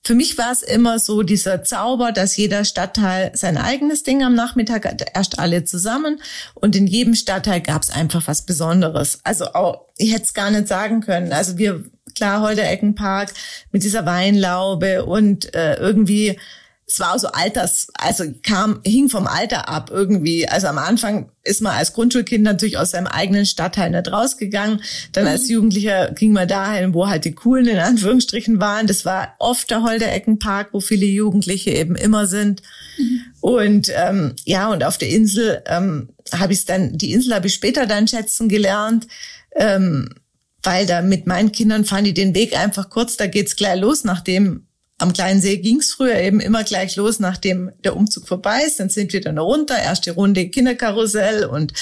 für 0.06 0.14
mich 0.14 0.36
war 0.36 0.52
es 0.52 0.62
immer 0.62 0.98
so 0.98 1.22
dieser 1.22 1.64
Zauber, 1.64 2.12
dass 2.12 2.36
jeder 2.36 2.64
Stadtteil 2.64 3.30
sein 3.34 3.56
eigenes 3.56 4.02
Ding 4.02 4.22
am 4.22 4.34
Nachmittag 4.34 4.84
hat, 4.84 5.02
erst 5.14 5.38
alle 5.38 5.64
zusammen 5.64 6.20
und 6.52 6.76
in 6.76 6.86
jedem 6.86 7.14
Stadtteil 7.14 7.62
gab 7.62 7.82
es 7.82 7.90
einfach 7.90 8.26
was 8.26 8.44
Besonderes. 8.44 9.20
Also 9.24 9.54
auch, 9.54 9.86
ich 9.96 10.12
hätte 10.12 10.24
es 10.24 10.34
gar 10.34 10.50
nicht 10.50 10.68
sagen 10.68 11.00
können. 11.00 11.32
Also 11.32 11.56
wir, 11.56 11.84
klar, 12.14 12.42
Holdereckenpark 12.42 13.32
mit 13.72 13.82
dieser 13.82 14.04
Weinlaube 14.04 15.06
und 15.06 15.54
äh, 15.54 15.76
irgendwie 15.76 16.38
es 16.86 17.00
war 17.00 17.18
so 17.18 17.28
alters, 17.28 17.88
also 17.94 18.24
kam, 18.42 18.80
hing 18.84 19.08
vom 19.08 19.26
Alter 19.26 19.68
ab 19.68 19.90
irgendwie. 19.92 20.46
Also 20.46 20.66
am 20.66 20.78
Anfang 20.78 21.30
ist 21.42 21.62
man 21.62 21.74
als 21.74 21.94
Grundschulkind 21.94 22.44
natürlich 22.44 22.76
aus 22.76 22.90
seinem 22.90 23.06
eigenen 23.06 23.46
Stadtteil 23.46 23.90
nicht 23.90 24.12
rausgegangen. 24.12 24.82
Dann 25.12 25.26
als 25.26 25.44
mhm. 25.44 25.54
Jugendlicher 25.54 26.10
ging 26.12 26.32
man 26.32 26.46
dahin, 26.46 26.92
wo 26.92 27.08
halt 27.08 27.24
die 27.24 27.34
coolen 27.34 27.66
in 27.66 27.78
Anführungsstrichen 27.78 28.60
waren. 28.60 28.86
Das 28.86 29.04
war 29.04 29.34
oft 29.38 29.70
der 29.70 29.82
Holdereckenpark, 29.82 30.68
wo 30.72 30.80
viele 30.80 31.06
Jugendliche 31.06 31.70
eben 31.70 31.96
immer 31.96 32.26
sind. 32.26 32.60
Mhm. 32.98 33.20
Und 33.40 33.92
ähm, 33.94 34.34
ja, 34.44 34.70
und 34.70 34.84
auf 34.84 34.98
der 34.98 35.08
Insel 35.08 35.62
ähm, 35.66 36.10
habe 36.32 36.52
ich 36.52 36.66
dann, 36.66 36.98
die 36.98 37.12
Insel 37.12 37.34
habe 37.34 37.46
ich 37.46 37.54
später 37.54 37.86
dann 37.86 38.08
schätzen 38.08 38.48
gelernt. 38.48 39.06
Ähm, 39.56 40.10
weil 40.62 40.86
da 40.86 41.02
mit 41.02 41.26
meinen 41.26 41.52
Kindern 41.52 41.84
fahren 41.84 42.04
die 42.04 42.14
den 42.14 42.34
Weg 42.34 42.58
einfach 42.58 42.88
kurz, 42.88 43.18
da 43.18 43.26
geht's 43.26 43.54
gleich 43.54 43.78
los, 43.78 44.02
nachdem 44.04 44.66
am 45.04 45.12
kleinen 45.12 45.40
See 45.40 45.58
ging's 45.58 45.92
früher 45.92 46.16
eben 46.16 46.40
immer 46.40 46.64
gleich 46.64 46.96
los, 46.96 47.20
nachdem 47.20 47.70
der 47.84 47.94
Umzug 47.94 48.26
vorbei 48.26 48.62
ist. 48.66 48.80
Dann 48.80 48.88
sind 48.88 49.12
wir 49.12 49.20
dann 49.20 49.38
runter, 49.38 49.78
erste 49.78 50.12
Runde 50.12 50.48
Kinderkarussell 50.48 51.44
und 51.44 51.74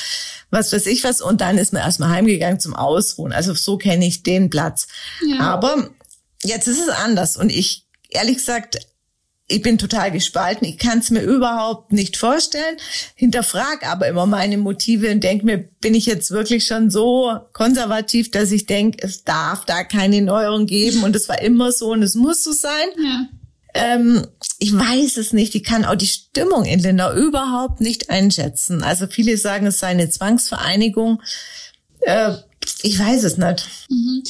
was 0.51 0.73
weiß 0.73 0.87
ich 0.87 1.05
was. 1.05 1.21
Und 1.21 1.41
dann 1.41 1.57
ist 1.57 1.73
man 1.73 1.83
erstmal 1.83 2.11
heimgegangen 2.11 2.59
zum 2.59 2.75
Ausruhen. 2.75 3.33
Also 3.33 3.55
so 3.55 3.79
kenne 3.79 4.07
ich 4.07 4.25
den 4.25 4.51
Platz. 4.51 4.89
Ja. 5.25 5.39
Aber 5.41 5.91
jetzt 6.43 6.67
ist 6.67 6.81
es 6.81 6.89
anders. 6.89 7.37
Und 7.37 7.51
ich, 7.51 7.87
ehrlich 8.11 8.39
gesagt, 8.39 8.79
ich 9.49 9.63
bin 9.63 9.77
total 9.77 10.11
gespalten. 10.11 10.67
Ich 10.67 10.79
kann 10.79 11.01
es 11.01 11.11
mir 11.11 11.23
überhaupt 11.23 11.93
nicht 11.93 12.17
vorstellen. 12.17 12.77
Hinterfrag 13.15 13.87
aber 13.87 14.09
immer 14.09 14.27
meine 14.27 14.57
Motive 14.57 15.11
und 15.11 15.23
denke 15.23 15.45
mir, 15.45 15.59
bin 15.59 15.95
ich 15.95 16.07
jetzt 16.07 16.31
wirklich 16.31 16.67
schon 16.67 16.91
so 16.91 17.39
konservativ, 17.53 18.31
dass 18.31 18.51
ich 18.51 18.67
denke, 18.67 19.05
es 19.07 19.25
darf 19.25 19.65
da 19.65 19.85
keine 19.85 20.23
Neuerung 20.23 20.67
geben 20.67 21.03
und 21.03 21.15
es 21.17 21.29
war 21.29 21.43
immer 21.43 21.73
so 21.73 21.91
und 21.91 22.03
es 22.03 22.15
muss 22.15 22.43
so 22.43 22.53
sein. 22.53 22.89
Ja. 22.97 23.27
Ähm, 23.75 24.27
ich 24.59 24.73
weiß 24.73 25.17
es 25.17 25.33
nicht. 25.33 25.55
Ich 25.55 25.65
kann 25.65 25.85
auch 25.85 25.95
die 25.97 26.07
Stimmung 26.07 26.65
in 26.65 26.81
Lindau 26.81 27.13
überhaupt 27.15 27.81
nicht 27.81 28.11
einschätzen. 28.11 28.83
Also 28.83 29.07
viele 29.07 29.37
sagen, 29.37 29.67
es 29.67 29.79
sei 29.79 29.89
eine 29.89 30.09
Zwangsvereinigung. 30.09 31.23
Äh, 32.01 32.35
ich 32.83 32.99
weiß 32.99 33.25
es 33.25 33.37
nicht. 33.37 33.69
Mhm. 33.89 34.23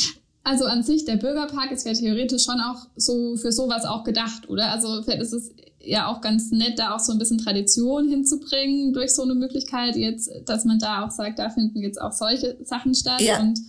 Also 0.45 0.65
an 0.65 0.83
sich, 0.83 1.05
der 1.05 1.17
Bürgerpark 1.17 1.71
ist 1.71 1.87
ja 1.87 1.93
theoretisch 1.93 2.45
schon 2.45 2.61
auch 2.61 2.87
so 2.97 3.37
für 3.37 3.53
sowas 3.53 3.85
auch 3.85 4.03
gedacht, 4.03 4.49
oder? 4.49 4.73
Also 4.73 5.03
vielleicht 5.03 5.23
ist 5.23 5.33
es 5.33 5.53
ja 5.81 6.07
auch 6.09 6.21
ganz 6.21 6.51
nett, 6.51 6.79
da 6.79 6.95
auch 6.95 7.01
so 7.01 7.13
ein 7.13 7.19
bisschen 7.19 7.39
Tradition 7.39 8.09
hinzubringen 8.09 8.93
durch 8.93 9.15
so 9.15 9.23
eine 9.23 9.35
Möglichkeit 9.35 9.97
jetzt, 9.97 10.31
dass 10.47 10.65
man 10.65 10.79
da 10.79 11.05
auch 11.05 11.11
sagt, 11.11 11.39
da 11.39 11.51
finden 11.51 11.81
jetzt 11.81 12.01
auch 12.01 12.13
solche 12.13 12.57
Sachen 12.65 12.95
statt. 12.95 13.21
Ja. 13.21 13.41
Und 13.41 13.61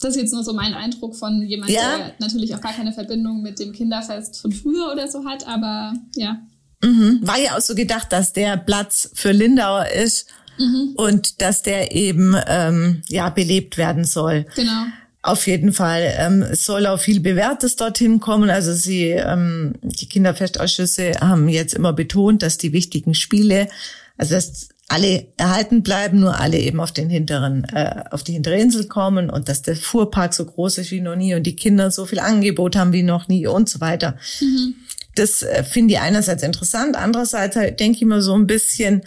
das 0.00 0.16
ist 0.16 0.22
jetzt 0.22 0.32
nur 0.32 0.44
so 0.44 0.52
mein 0.52 0.74
Eindruck 0.74 1.16
von 1.16 1.42
jemandem, 1.42 1.76
ja. 1.76 1.98
der 1.98 2.14
natürlich 2.18 2.54
auch 2.54 2.60
gar 2.60 2.72
keine 2.72 2.92
Verbindung 2.92 3.42
mit 3.42 3.58
dem 3.58 3.72
Kinderfest 3.72 4.40
von 4.40 4.52
früher 4.52 4.90
oder 4.92 5.08
so 5.08 5.24
hat, 5.24 5.46
aber 5.46 5.94
ja. 6.16 6.40
Mhm. 6.82 7.20
War 7.22 7.38
ja 7.38 7.56
auch 7.56 7.60
so 7.60 7.74
gedacht, 7.74 8.10
dass 8.12 8.32
der 8.32 8.56
Platz 8.56 9.10
für 9.14 9.32
Lindauer 9.32 9.86
ist 9.88 10.26
mhm. 10.58 10.94
und 10.96 11.42
dass 11.42 11.62
der 11.62 11.94
eben 11.94 12.34
ähm, 12.46 13.02
ja 13.08 13.28
belebt 13.28 13.76
werden 13.76 14.04
soll. 14.04 14.46
Genau. 14.54 14.86
Auf 15.22 15.46
jeden 15.46 15.72
Fall. 15.72 16.14
Ähm, 16.16 16.42
es 16.42 16.64
soll 16.64 16.86
auch 16.86 16.98
viel 16.98 17.20
Bewährtes 17.20 17.76
dorthin 17.76 18.20
kommen. 18.20 18.48
Also 18.48 18.72
sie, 18.72 19.10
ähm, 19.10 19.74
die 19.82 20.08
Kinderfestausschüsse 20.08 21.12
haben 21.20 21.48
jetzt 21.48 21.74
immer 21.74 21.92
betont, 21.92 22.42
dass 22.42 22.56
die 22.56 22.72
wichtigen 22.72 23.14
Spiele, 23.14 23.68
also 24.16 24.34
dass 24.34 24.70
alle 24.88 25.26
erhalten 25.36 25.82
bleiben, 25.82 26.20
nur 26.20 26.40
alle 26.40 26.58
eben 26.58 26.80
auf 26.80 26.90
den 26.90 27.10
hinteren, 27.10 27.64
äh, 27.64 28.02
auf 28.10 28.24
die 28.24 28.32
hintere 28.32 28.58
Insel 28.58 28.86
kommen 28.86 29.30
und 29.30 29.48
dass 29.48 29.62
der 29.62 29.76
Fuhrpark 29.76 30.34
so 30.34 30.46
groß 30.46 30.78
ist 30.78 30.90
wie 30.90 31.00
noch 31.00 31.16
nie 31.16 31.34
und 31.34 31.44
die 31.44 31.54
Kinder 31.54 31.90
so 31.90 32.06
viel 32.06 32.18
Angebot 32.18 32.74
haben 32.74 32.92
wie 32.92 33.02
noch 33.02 33.28
nie 33.28 33.46
und 33.46 33.68
so 33.68 33.80
weiter. 33.80 34.16
Mhm. 34.40 34.74
Das 35.14 35.42
äh, 35.42 35.64
finde 35.64 35.94
ich 35.94 36.00
einerseits 36.00 36.42
interessant, 36.42 36.96
andererseits 36.96 37.54
denke 37.54 37.98
ich 37.98 38.04
mir 38.04 38.22
so 38.22 38.34
ein 38.34 38.46
bisschen, 38.46 39.02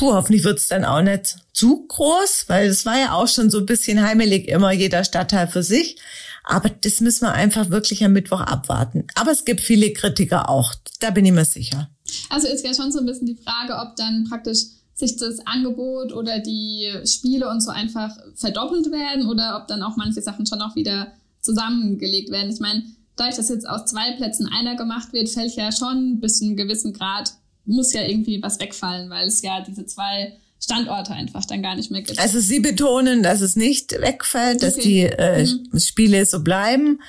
puh, 0.00 0.14
hoffentlich 0.14 0.44
wird's 0.44 0.66
dann 0.66 0.86
auch 0.86 1.02
nicht 1.02 1.36
zu 1.52 1.86
groß, 1.86 2.46
weil 2.46 2.68
es 2.68 2.86
war 2.86 2.98
ja 2.98 3.12
auch 3.12 3.28
schon 3.28 3.50
so 3.50 3.58
ein 3.58 3.66
bisschen 3.66 4.00
heimelig 4.00 4.48
immer 4.48 4.72
jeder 4.72 5.04
Stadtteil 5.04 5.46
für 5.46 5.62
sich. 5.62 5.98
Aber 6.42 6.70
das 6.70 7.02
müssen 7.02 7.26
wir 7.26 7.32
einfach 7.32 7.68
wirklich 7.68 8.02
am 8.02 8.14
Mittwoch 8.14 8.40
abwarten. 8.40 9.06
Aber 9.14 9.30
es 9.30 9.44
gibt 9.44 9.60
viele 9.60 9.92
Kritiker 9.92 10.48
auch, 10.48 10.74
da 11.00 11.10
bin 11.10 11.26
ich 11.26 11.32
mir 11.32 11.44
sicher. 11.44 11.90
Also 12.30 12.48
ist 12.48 12.64
ja 12.64 12.72
schon 12.72 12.90
so 12.90 13.00
ein 13.00 13.06
bisschen 13.06 13.26
die 13.26 13.36
Frage, 13.36 13.74
ob 13.76 13.94
dann 13.96 14.26
praktisch 14.26 14.60
sich 14.94 15.16
das 15.16 15.46
Angebot 15.46 16.14
oder 16.14 16.38
die 16.38 16.90
Spiele 17.04 17.50
und 17.50 17.60
so 17.60 17.70
einfach 17.70 18.16
verdoppelt 18.36 18.90
werden 18.90 19.26
oder 19.26 19.60
ob 19.60 19.68
dann 19.68 19.82
auch 19.82 19.96
manche 19.96 20.22
Sachen 20.22 20.46
schon 20.46 20.62
auch 20.62 20.76
wieder 20.76 21.12
zusammengelegt 21.42 22.30
werden. 22.30 22.50
Ich 22.50 22.60
meine, 22.60 22.84
dadurch, 23.16 23.36
dass 23.36 23.50
jetzt 23.50 23.68
aus 23.68 23.84
zwei 23.84 24.12
Plätzen 24.16 24.48
einer 24.48 24.76
gemacht 24.76 25.12
wird, 25.12 25.28
fällt 25.28 25.54
ja 25.56 25.70
schon 25.70 26.20
bis 26.20 26.38
zu 26.38 26.46
einem 26.46 26.56
gewissen 26.56 26.94
Grad 26.94 27.34
muss 27.64 27.92
ja 27.92 28.02
irgendwie 28.02 28.42
was 28.42 28.58
wegfallen, 28.60 29.10
weil 29.10 29.28
es 29.28 29.42
ja 29.42 29.60
diese 29.60 29.86
zwei 29.86 30.32
Standorte 30.62 31.12
einfach 31.12 31.44
dann 31.46 31.62
gar 31.62 31.74
nicht 31.74 31.90
mehr 31.90 32.02
gibt. 32.02 32.18
Also 32.18 32.38
Sie 32.38 32.60
betonen, 32.60 33.22
dass 33.22 33.40
es 33.40 33.56
nicht 33.56 33.92
wegfällt, 33.92 34.56
okay. 34.56 34.66
dass 34.66 34.74
die 34.76 35.00
äh, 35.02 35.46
mhm. 35.46 35.78
Spiele 35.78 36.26
so 36.26 36.42
bleiben. 36.42 37.00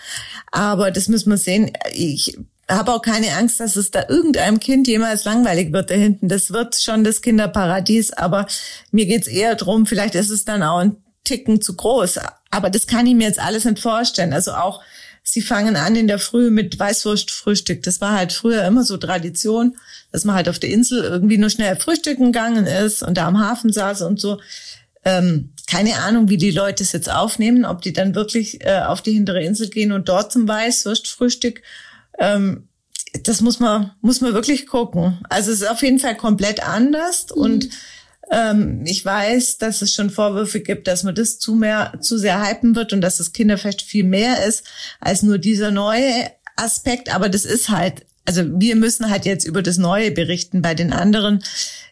Aber 0.52 0.92
das 0.92 1.10
müssen 1.10 1.30
wir 1.30 1.38
sehen. 1.38 1.72
Ich 1.94 2.38
habe 2.70 2.94
auch 2.94 3.02
keine 3.02 3.36
Angst, 3.36 3.60
dass 3.60 3.76
es 3.76 3.92
da 3.92 4.08
irgendeinem 4.08 4.60
Kind 4.60 4.88
jemals 4.88 5.26
langweilig 5.26 5.74
wird 5.74 5.90
da 5.90 5.96
hinten. 5.96 6.30
Das 6.30 6.52
wird 6.52 6.76
schon 6.76 7.04
das 7.04 7.22
Kinderparadies. 7.22 8.14
Aber 8.14 8.48
mir 8.92 9.06
geht's 9.06 9.28
eher 9.28 9.56
drum, 9.56 9.86
vielleicht 9.86 10.16
ist 10.16 10.30
es 10.30 10.46
dann 10.46 10.64
auch 10.64 10.78
ein 10.78 10.96
Ticken 11.26 11.62
zu 11.62 11.76
groß. 11.76 12.20
Aber 12.50 12.70
das 12.70 12.88
kann 12.88 13.06
ich 13.06 13.16
mir 13.16 13.28
jetzt 13.28 13.40
alles 13.40 13.66
nicht 13.66 13.80
vorstellen. 13.80 14.34
Also 14.34 14.54
auch 14.54 14.82
sie 15.24 15.42
fangen 15.42 15.76
an 15.76 15.96
in 15.96 16.08
der 16.08 16.20
Früh 16.20 16.50
mit 16.50 16.78
Weißwurstfrühstück. 16.78 17.84
Das 17.84 18.02
war 18.02 18.14
halt 18.14 18.34
früher 18.34 18.64
immer 18.66 18.84
so 18.84 18.98
Tradition, 18.98 19.78
dass 20.12 20.26
man 20.26 20.36
halt 20.36 20.50
auf 20.50 20.60
der 20.60 20.72
Insel 20.72 21.04
irgendwie 21.04 21.38
nur 21.38 21.50
schnell 21.50 21.76
frühstücken 21.76 22.32
gegangen 22.32 22.66
ist 22.66 23.04
und 23.04 23.18
da 23.18 23.28
am 23.28 23.40
Hafen 23.40 23.72
saß 23.72 24.02
und 24.02 24.20
so. 24.20 24.40
Ähm, 25.04 25.54
keine 25.68 25.98
Ahnung, 26.00 26.30
wie 26.30 26.38
die 26.38 26.52
Leute 26.52 26.84
es 26.84 26.92
jetzt 26.92 27.12
aufnehmen, 27.12 27.66
ob 27.66 27.82
die 27.82 27.94
dann 27.94 28.14
wirklich 28.14 28.64
äh, 28.66 28.82
auf 28.82 29.02
die 29.02 29.14
hintere 29.14 29.44
Insel 29.44 29.70
gehen 29.70 29.92
und 29.92 30.10
dort 30.10 30.32
zum 30.32 30.48
Weißwurstfrühstück. 30.48 31.62
Ähm, 32.20 32.68
das 33.24 33.42
muss 33.42 33.60
man, 33.60 33.92
muss 34.02 34.22
man 34.22 34.34
wirklich 34.34 34.68
gucken. 34.68 35.20
Also 35.30 35.52
es 35.52 35.62
ist 35.62 35.70
auf 35.70 35.82
jeden 35.82 36.00
Fall 36.00 36.16
komplett 36.16 36.66
anders 36.68 37.28
mhm. 37.34 37.42
und 37.42 37.70
ähm, 38.32 38.84
ich 38.86 39.04
weiß, 39.04 39.58
dass 39.58 39.82
es 39.82 39.94
schon 39.94 40.10
Vorwürfe 40.10 40.62
gibt, 40.62 40.88
dass 40.88 41.04
man 41.04 41.14
das 41.14 41.38
zu 41.38 41.54
mehr, 41.54 41.94
zu 42.02 42.18
sehr 42.18 42.42
hypen 42.42 42.76
wird 42.76 42.94
und 42.94 43.02
dass 43.02 43.18
das 43.18 43.34
Kinderfest 43.34 43.82
viel 43.82 44.06
mehr 44.06 44.46
ist 44.46 44.64
als 45.00 45.22
nur 45.22 45.38
dieser 45.38 45.70
neue 45.70 46.32
Aspekt. 46.56 47.14
Aber 47.14 47.28
das 47.28 47.44
ist 47.44 47.70
halt, 47.70 48.06
also 48.26 48.44
wir 48.60 48.78
müssen 48.78 49.10
halt 49.10 49.26
jetzt 49.26 49.46
über 49.46 49.62
das 49.62 49.78
Neue 49.78 50.12
berichten. 50.12 50.62
Bei 50.62 50.74
den 50.74 50.94
anderen 50.94 51.44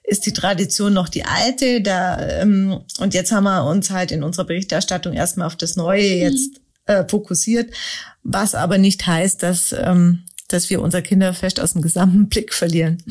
ist 0.04 0.26
die 0.26 0.34
Tradition 0.34 0.94
noch 0.94 1.10
die 1.10 1.26
alte. 1.26 1.82
Da, 1.82 2.20
ähm, 2.42 2.80
und 3.00 3.14
jetzt 3.14 3.34
haben 3.34 3.44
wir 3.44 3.66
uns 3.66 3.90
halt 3.90 4.12
in 4.12 4.24
unserer 4.24 4.46
Berichterstattung 4.46 5.14
erstmal 5.14 5.48
auf 5.48 5.58
das 5.58 5.76
Neue 5.76 6.04
mhm. 6.04 6.22
jetzt 6.22 6.62
äh, 6.86 7.04
fokussiert, 7.06 7.72
was 8.24 8.56
aber 8.56 8.78
nicht 8.78 9.06
heißt, 9.06 9.44
dass, 9.44 9.76
ähm, 9.78 10.24
dass 10.48 10.70
wir 10.70 10.82
unser 10.82 11.02
Kinderfest 11.02 11.60
aus 11.60 11.74
dem 11.74 11.82
gesamten 11.82 12.30
Blick 12.30 12.54
verlieren. 12.54 13.04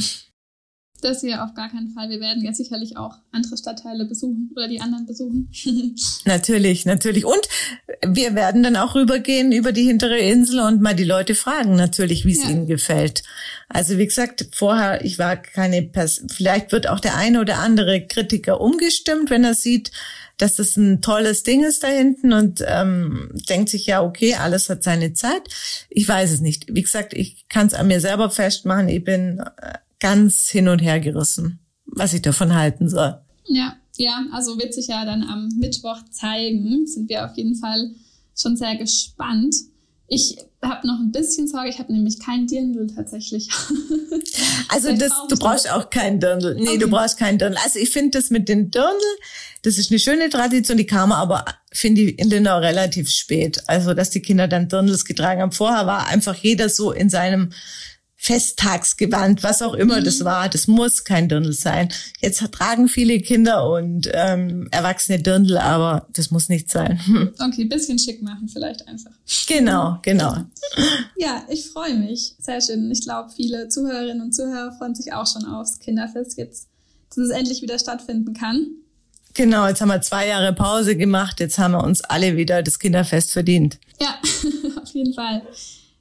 Das 1.00 1.20
hier 1.20 1.44
auf 1.44 1.54
gar 1.54 1.70
keinen 1.70 1.90
Fall. 1.90 2.10
Wir 2.10 2.18
werden 2.18 2.44
ja 2.44 2.52
sicherlich 2.52 2.96
auch 2.96 3.14
andere 3.30 3.56
Stadtteile 3.56 4.04
besuchen 4.04 4.50
oder 4.56 4.66
die 4.66 4.80
anderen 4.80 5.06
besuchen. 5.06 5.48
natürlich, 6.24 6.86
natürlich. 6.86 7.24
Und 7.24 7.48
wir 8.04 8.34
werden 8.34 8.64
dann 8.64 8.76
auch 8.76 8.96
rübergehen 8.96 9.52
über 9.52 9.70
die 9.70 9.84
hintere 9.84 10.18
Insel 10.18 10.58
und 10.60 10.80
mal 10.80 10.96
die 10.96 11.04
Leute 11.04 11.36
fragen 11.36 11.76
natürlich, 11.76 12.24
wie 12.24 12.32
es 12.32 12.42
ja. 12.42 12.50
ihnen 12.50 12.66
gefällt. 12.66 13.22
Also 13.68 13.96
wie 13.96 14.06
gesagt, 14.06 14.48
vorher, 14.52 15.04
ich 15.04 15.18
war 15.20 15.36
keine, 15.36 15.82
Pers 15.82 16.24
vielleicht 16.32 16.72
wird 16.72 16.88
auch 16.88 17.00
der 17.00 17.16
eine 17.16 17.40
oder 17.40 17.58
andere 17.58 18.04
Kritiker 18.06 18.60
umgestimmt, 18.60 19.30
wenn 19.30 19.44
er 19.44 19.54
sieht, 19.54 19.92
dass 20.36 20.54
das 20.54 20.76
ein 20.76 21.02
tolles 21.02 21.42
Ding 21.42 21.64
ist 21.64 21.82
da 21.82 21.88
hinten 21.88 22.32
und 22.32 22.64
ähm, 22.66 23.30
denkt 23.48 23.68
sich 23.68 23.86
ja, 23.86 24.02
okay, 24.02 24.34
alles 24.34 24.68
hat 24.68 24.82
seine 24.82 25.12
Zeit. 25.12 25.42
Ich 25.90 26.08
weiß 26.08 26.30
es 26.32 26.40
nicht. 26.40 26.66
Wie 26.74 26.82
gesagt, 26.82 27.12
ich 27.12 27.46
kann 27.48 27.66
es 27.66 27.74
an 27.74 27.88
mir 27.88 28.00
selber 28.00 28.30
festmachen. 28.30 28.88
Ich 28.88 29.02
bin 29.02 29.40
äh, 29.40 29.78
ganz 30.00 30.48
hin 30.48 30.68
und 30.68 30.78
her 30.80 31.00
gerissen, 31.00 31.60
was 31.86 32.14
ich 32.14 32.22
davon 32.22 32.54
halten 32.54 32.88
soll. 32.88 33.20
Ja, 33.46 33.76
ja, 33.96 34.24
also 34.32 34.58
wird 34.58 34.74
sich 34.74 34.88
ja 34.88 35.04
dann 35.04 35.22
am 35.22 35.48
Mittwoch 35.58 35.98
zeigen. 36.10 36.86
Sind 36.86 37.08
wir 37.08 37.24
auf 37.24 37.36
jeden 37.36 37.56
Fall 37.56 37.90
schon 38.36 38.56
sehr 38.56 38.76
gespannt. 38.76 39.54
Ich 40.06 40.38
habe 40.62 40.86
noch 40.86 40.98
ein 40.98 41.12
bisschen 41.12 41.46
Sorge, 41.46 41.68
ich 41.68 41.78
habe 41.78 41.92
nämlich 41.92 42.18
kein 42.18 42.46
Dirndl 42.46 42.86
tatsächlich. 42.94 43.48
also 44.68 44.96
das, 44.96 45.12
du 45.28 45.36
brauchst 45.36 45.70
auch 45.70 45.90
kein 45.90 46.18
Dirndl. 46.18 46.54
Nee, 46.54 46.68
okay. 46.68 46.78
du 46.78 46.88
brauchst 46.88 47.18
kein 47.18 47.38
Dirndl. 47.38 47.58
Also 47.62 47.78
ich 47.78 47.90
finde 47.90 48.18
das 48.18 48.30
mit 48.30 48.48
den 48.48 48.70
Dirndl, 48.70 49.04
das 49.62 49.76
ist 49.76 49.90
eine 49.90 49.98
schöne 49.98 50.30
Tradition, 50.30 50.78
die 50.78 50.86
kam 50.86 51.12
aber, 51.12 51.44
finde 51.72 52.02
ich, 52.02 52.18
in 52.18 52.30
Lindau 52.30 52.58
relativ 52.58 53.10
spät. 53.10 53.62
Also, 53.66 53.92
dass 53.92 54.10
die 54.10 54.22
Kinder 54.22 54.48
dann 54.48 54.68
Dirndls 54.68 55.04
getragen 55.04 55.42
haben. 55.42 55.52
Vorher 55.52 55.86
war 55.86 56.06
einfach 56.06 56.36
jeder 56.36 56.68
so 56.68 56.92
in 56.92 57.10
seinem 57.10 57.50
Festtagsgewand, 58.20 59.44
was 59.44 59.62
auch 59.62 59.74
immer 59.74 60.00
mhm. 60.00 60.04
das 60.04 60.24
war. 60.24 60.48
Das 60.48 60.66
muss 60.66 61.04
kein 61.04 61.28
Dirndl 61.28 61.52
sein. 61.52 61.88
Jetzt 62.18 62.44
tragen 62.50 62.88
viele 62.88 63.20
Kinder 63.20 63.70
und 63.70 64.10
ähm, 64.12 64.66
Erwachsene 64.72 65.22
Dirndl, 65.22 65.56
aber 65.56 66.08
das 66.12 66.32
muss 66.32 66.48
nicht 66.48 66.68
sein. 66.68 67.00
Okay, 67.38 67.64
bisschen 67.64 67.98
schick 67.98 68.20
machen 68.20 68.48
vielleicht 68.48 68.86
einfach. 68.88 69.12
Genau, 69.46 69.98
genau. 70.02 70.38
Ja, 71.16 71.44
ich 71.48 71.66
freue 71.70 71.94
mich. 71.94 72.34
Sehr 72.38 72.60
schön. 72.60 72.90
Ich 72.90 73.02
glaube, 73.02 73.30
viele 73.34 73.68
Zuhörerinnen 73.68 74.22
und 74.22 74.34
Zuhörer 74.34 74.72
freuen 74.72 74.94
sich 74.94 75.12
auch 75.12 75.26
schon 75.26 75.44
aufs 75.44 75.78
Kinderfest 75.78 76.36
jetzt, 76.36 76.68
dass 77.10 77.18
es 77.18 77.30
endlich 77.30 77.62
wieder 77.62 77.78
stattfinden 77.78 78.34
kann. 78.34 78.66
Genau, 79.34 79.68
jetzt 79.68 79.80
haben 79.80 79.88
wir 79.88 80.00
zwei 80.00 80.26
Jahre 80.26 80.52
Pause 80.52 80.96
gemacht. 80.96 81.38
Jetzt 81.38 81.58
haben 81.58 81.72
wir 81.72 81.84
uns 81.84 82.00
alle 82.00 82.36
wieder 82.36 82.62
das 82.62 82.80
Kinderfest 82.80 83.32
verdient. 83.32 83.78
Ja, 84.00 84.18
auf 84.82 84.90
jeden 84.92 85.14
Fall. 85.14 85.42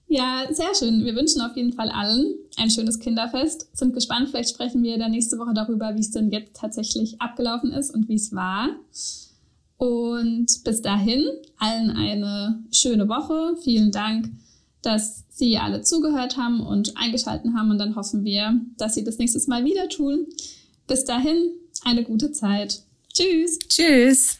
Ja, 0.07 0.45
sehr 0.49 0.73
schön. 0.73 1.03
Wir 1.03 1.15
wünschen 1.15 1.41
auf 1.41 1.55
jeden 1.57 1.73
Fall 1.73 1.89
allen 1.89 2.35
ein 2.55 2.71
schönes 2.71 2.99
Kinderfest. 2.99 3.67
Sind 3.73 3.93
gespannt, 3.93 4.29
vielleicht 4.29 4.49
sprechen 4.51 4.81
wir 4.81 4.97
dann 4.97 5.11
nächste 5.11 5.37
Woche 5.37 5.53
darüber, 5.53 5.95
wie 5.95 5.99
es 5.99 6.11
denn 6.11 6.31
jetzt 6.31 6.55
tatsächlich 6.55 7.21
abgelaufen 7.21 7.71
ist 7.73 7.93
und 7.93 8.07
wie 8.07 8.15
es 8.15 8.33
war. 8.33 8.69
Und 9.77 10.63
bis 10.63 10.81
dahin 10.81 11.25
allen 11.59 11.91
eine 11.91 12.63
schöne 12.71 13.09
Woche. 13.09 13.57
Vielen 13.63 13.91
Dank, 13.91 14.29
dass 14.81 15.25
Sie 15.29 15.57
alle 15.57 15.81
zugehört 15.81 16.37
haben 16.37 16.61
und 16.61 16.97
eingeschalten 16.97 17.55
haben. 17.57 17.69
Und 17.71 17.77
dann 17.77 17.95
hoffen 17.95 18.23
wir, 18.23 18.59
dass 18.77 18.95
Sie 18.95 19.03
das 19.03 19.17
nächstes 19.17 19.47
Mal 19.47 19.65
wieder 19.65 19.89
tun. 19.89 20.25
Bis 20.87 21.03
dahin 21.03 21.51
eine 21.83 22.03
gute 22.03 22.31
Zeit. 22.31 22.81
Tschüss. 23.13 23.59
Tschüss. 23.67 24.39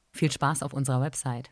Viel 0.11 0.31
Spaß 0.31 0.63
auf 0.63 0.73
unserer 0.73 1.01
Website. 1.01 1.51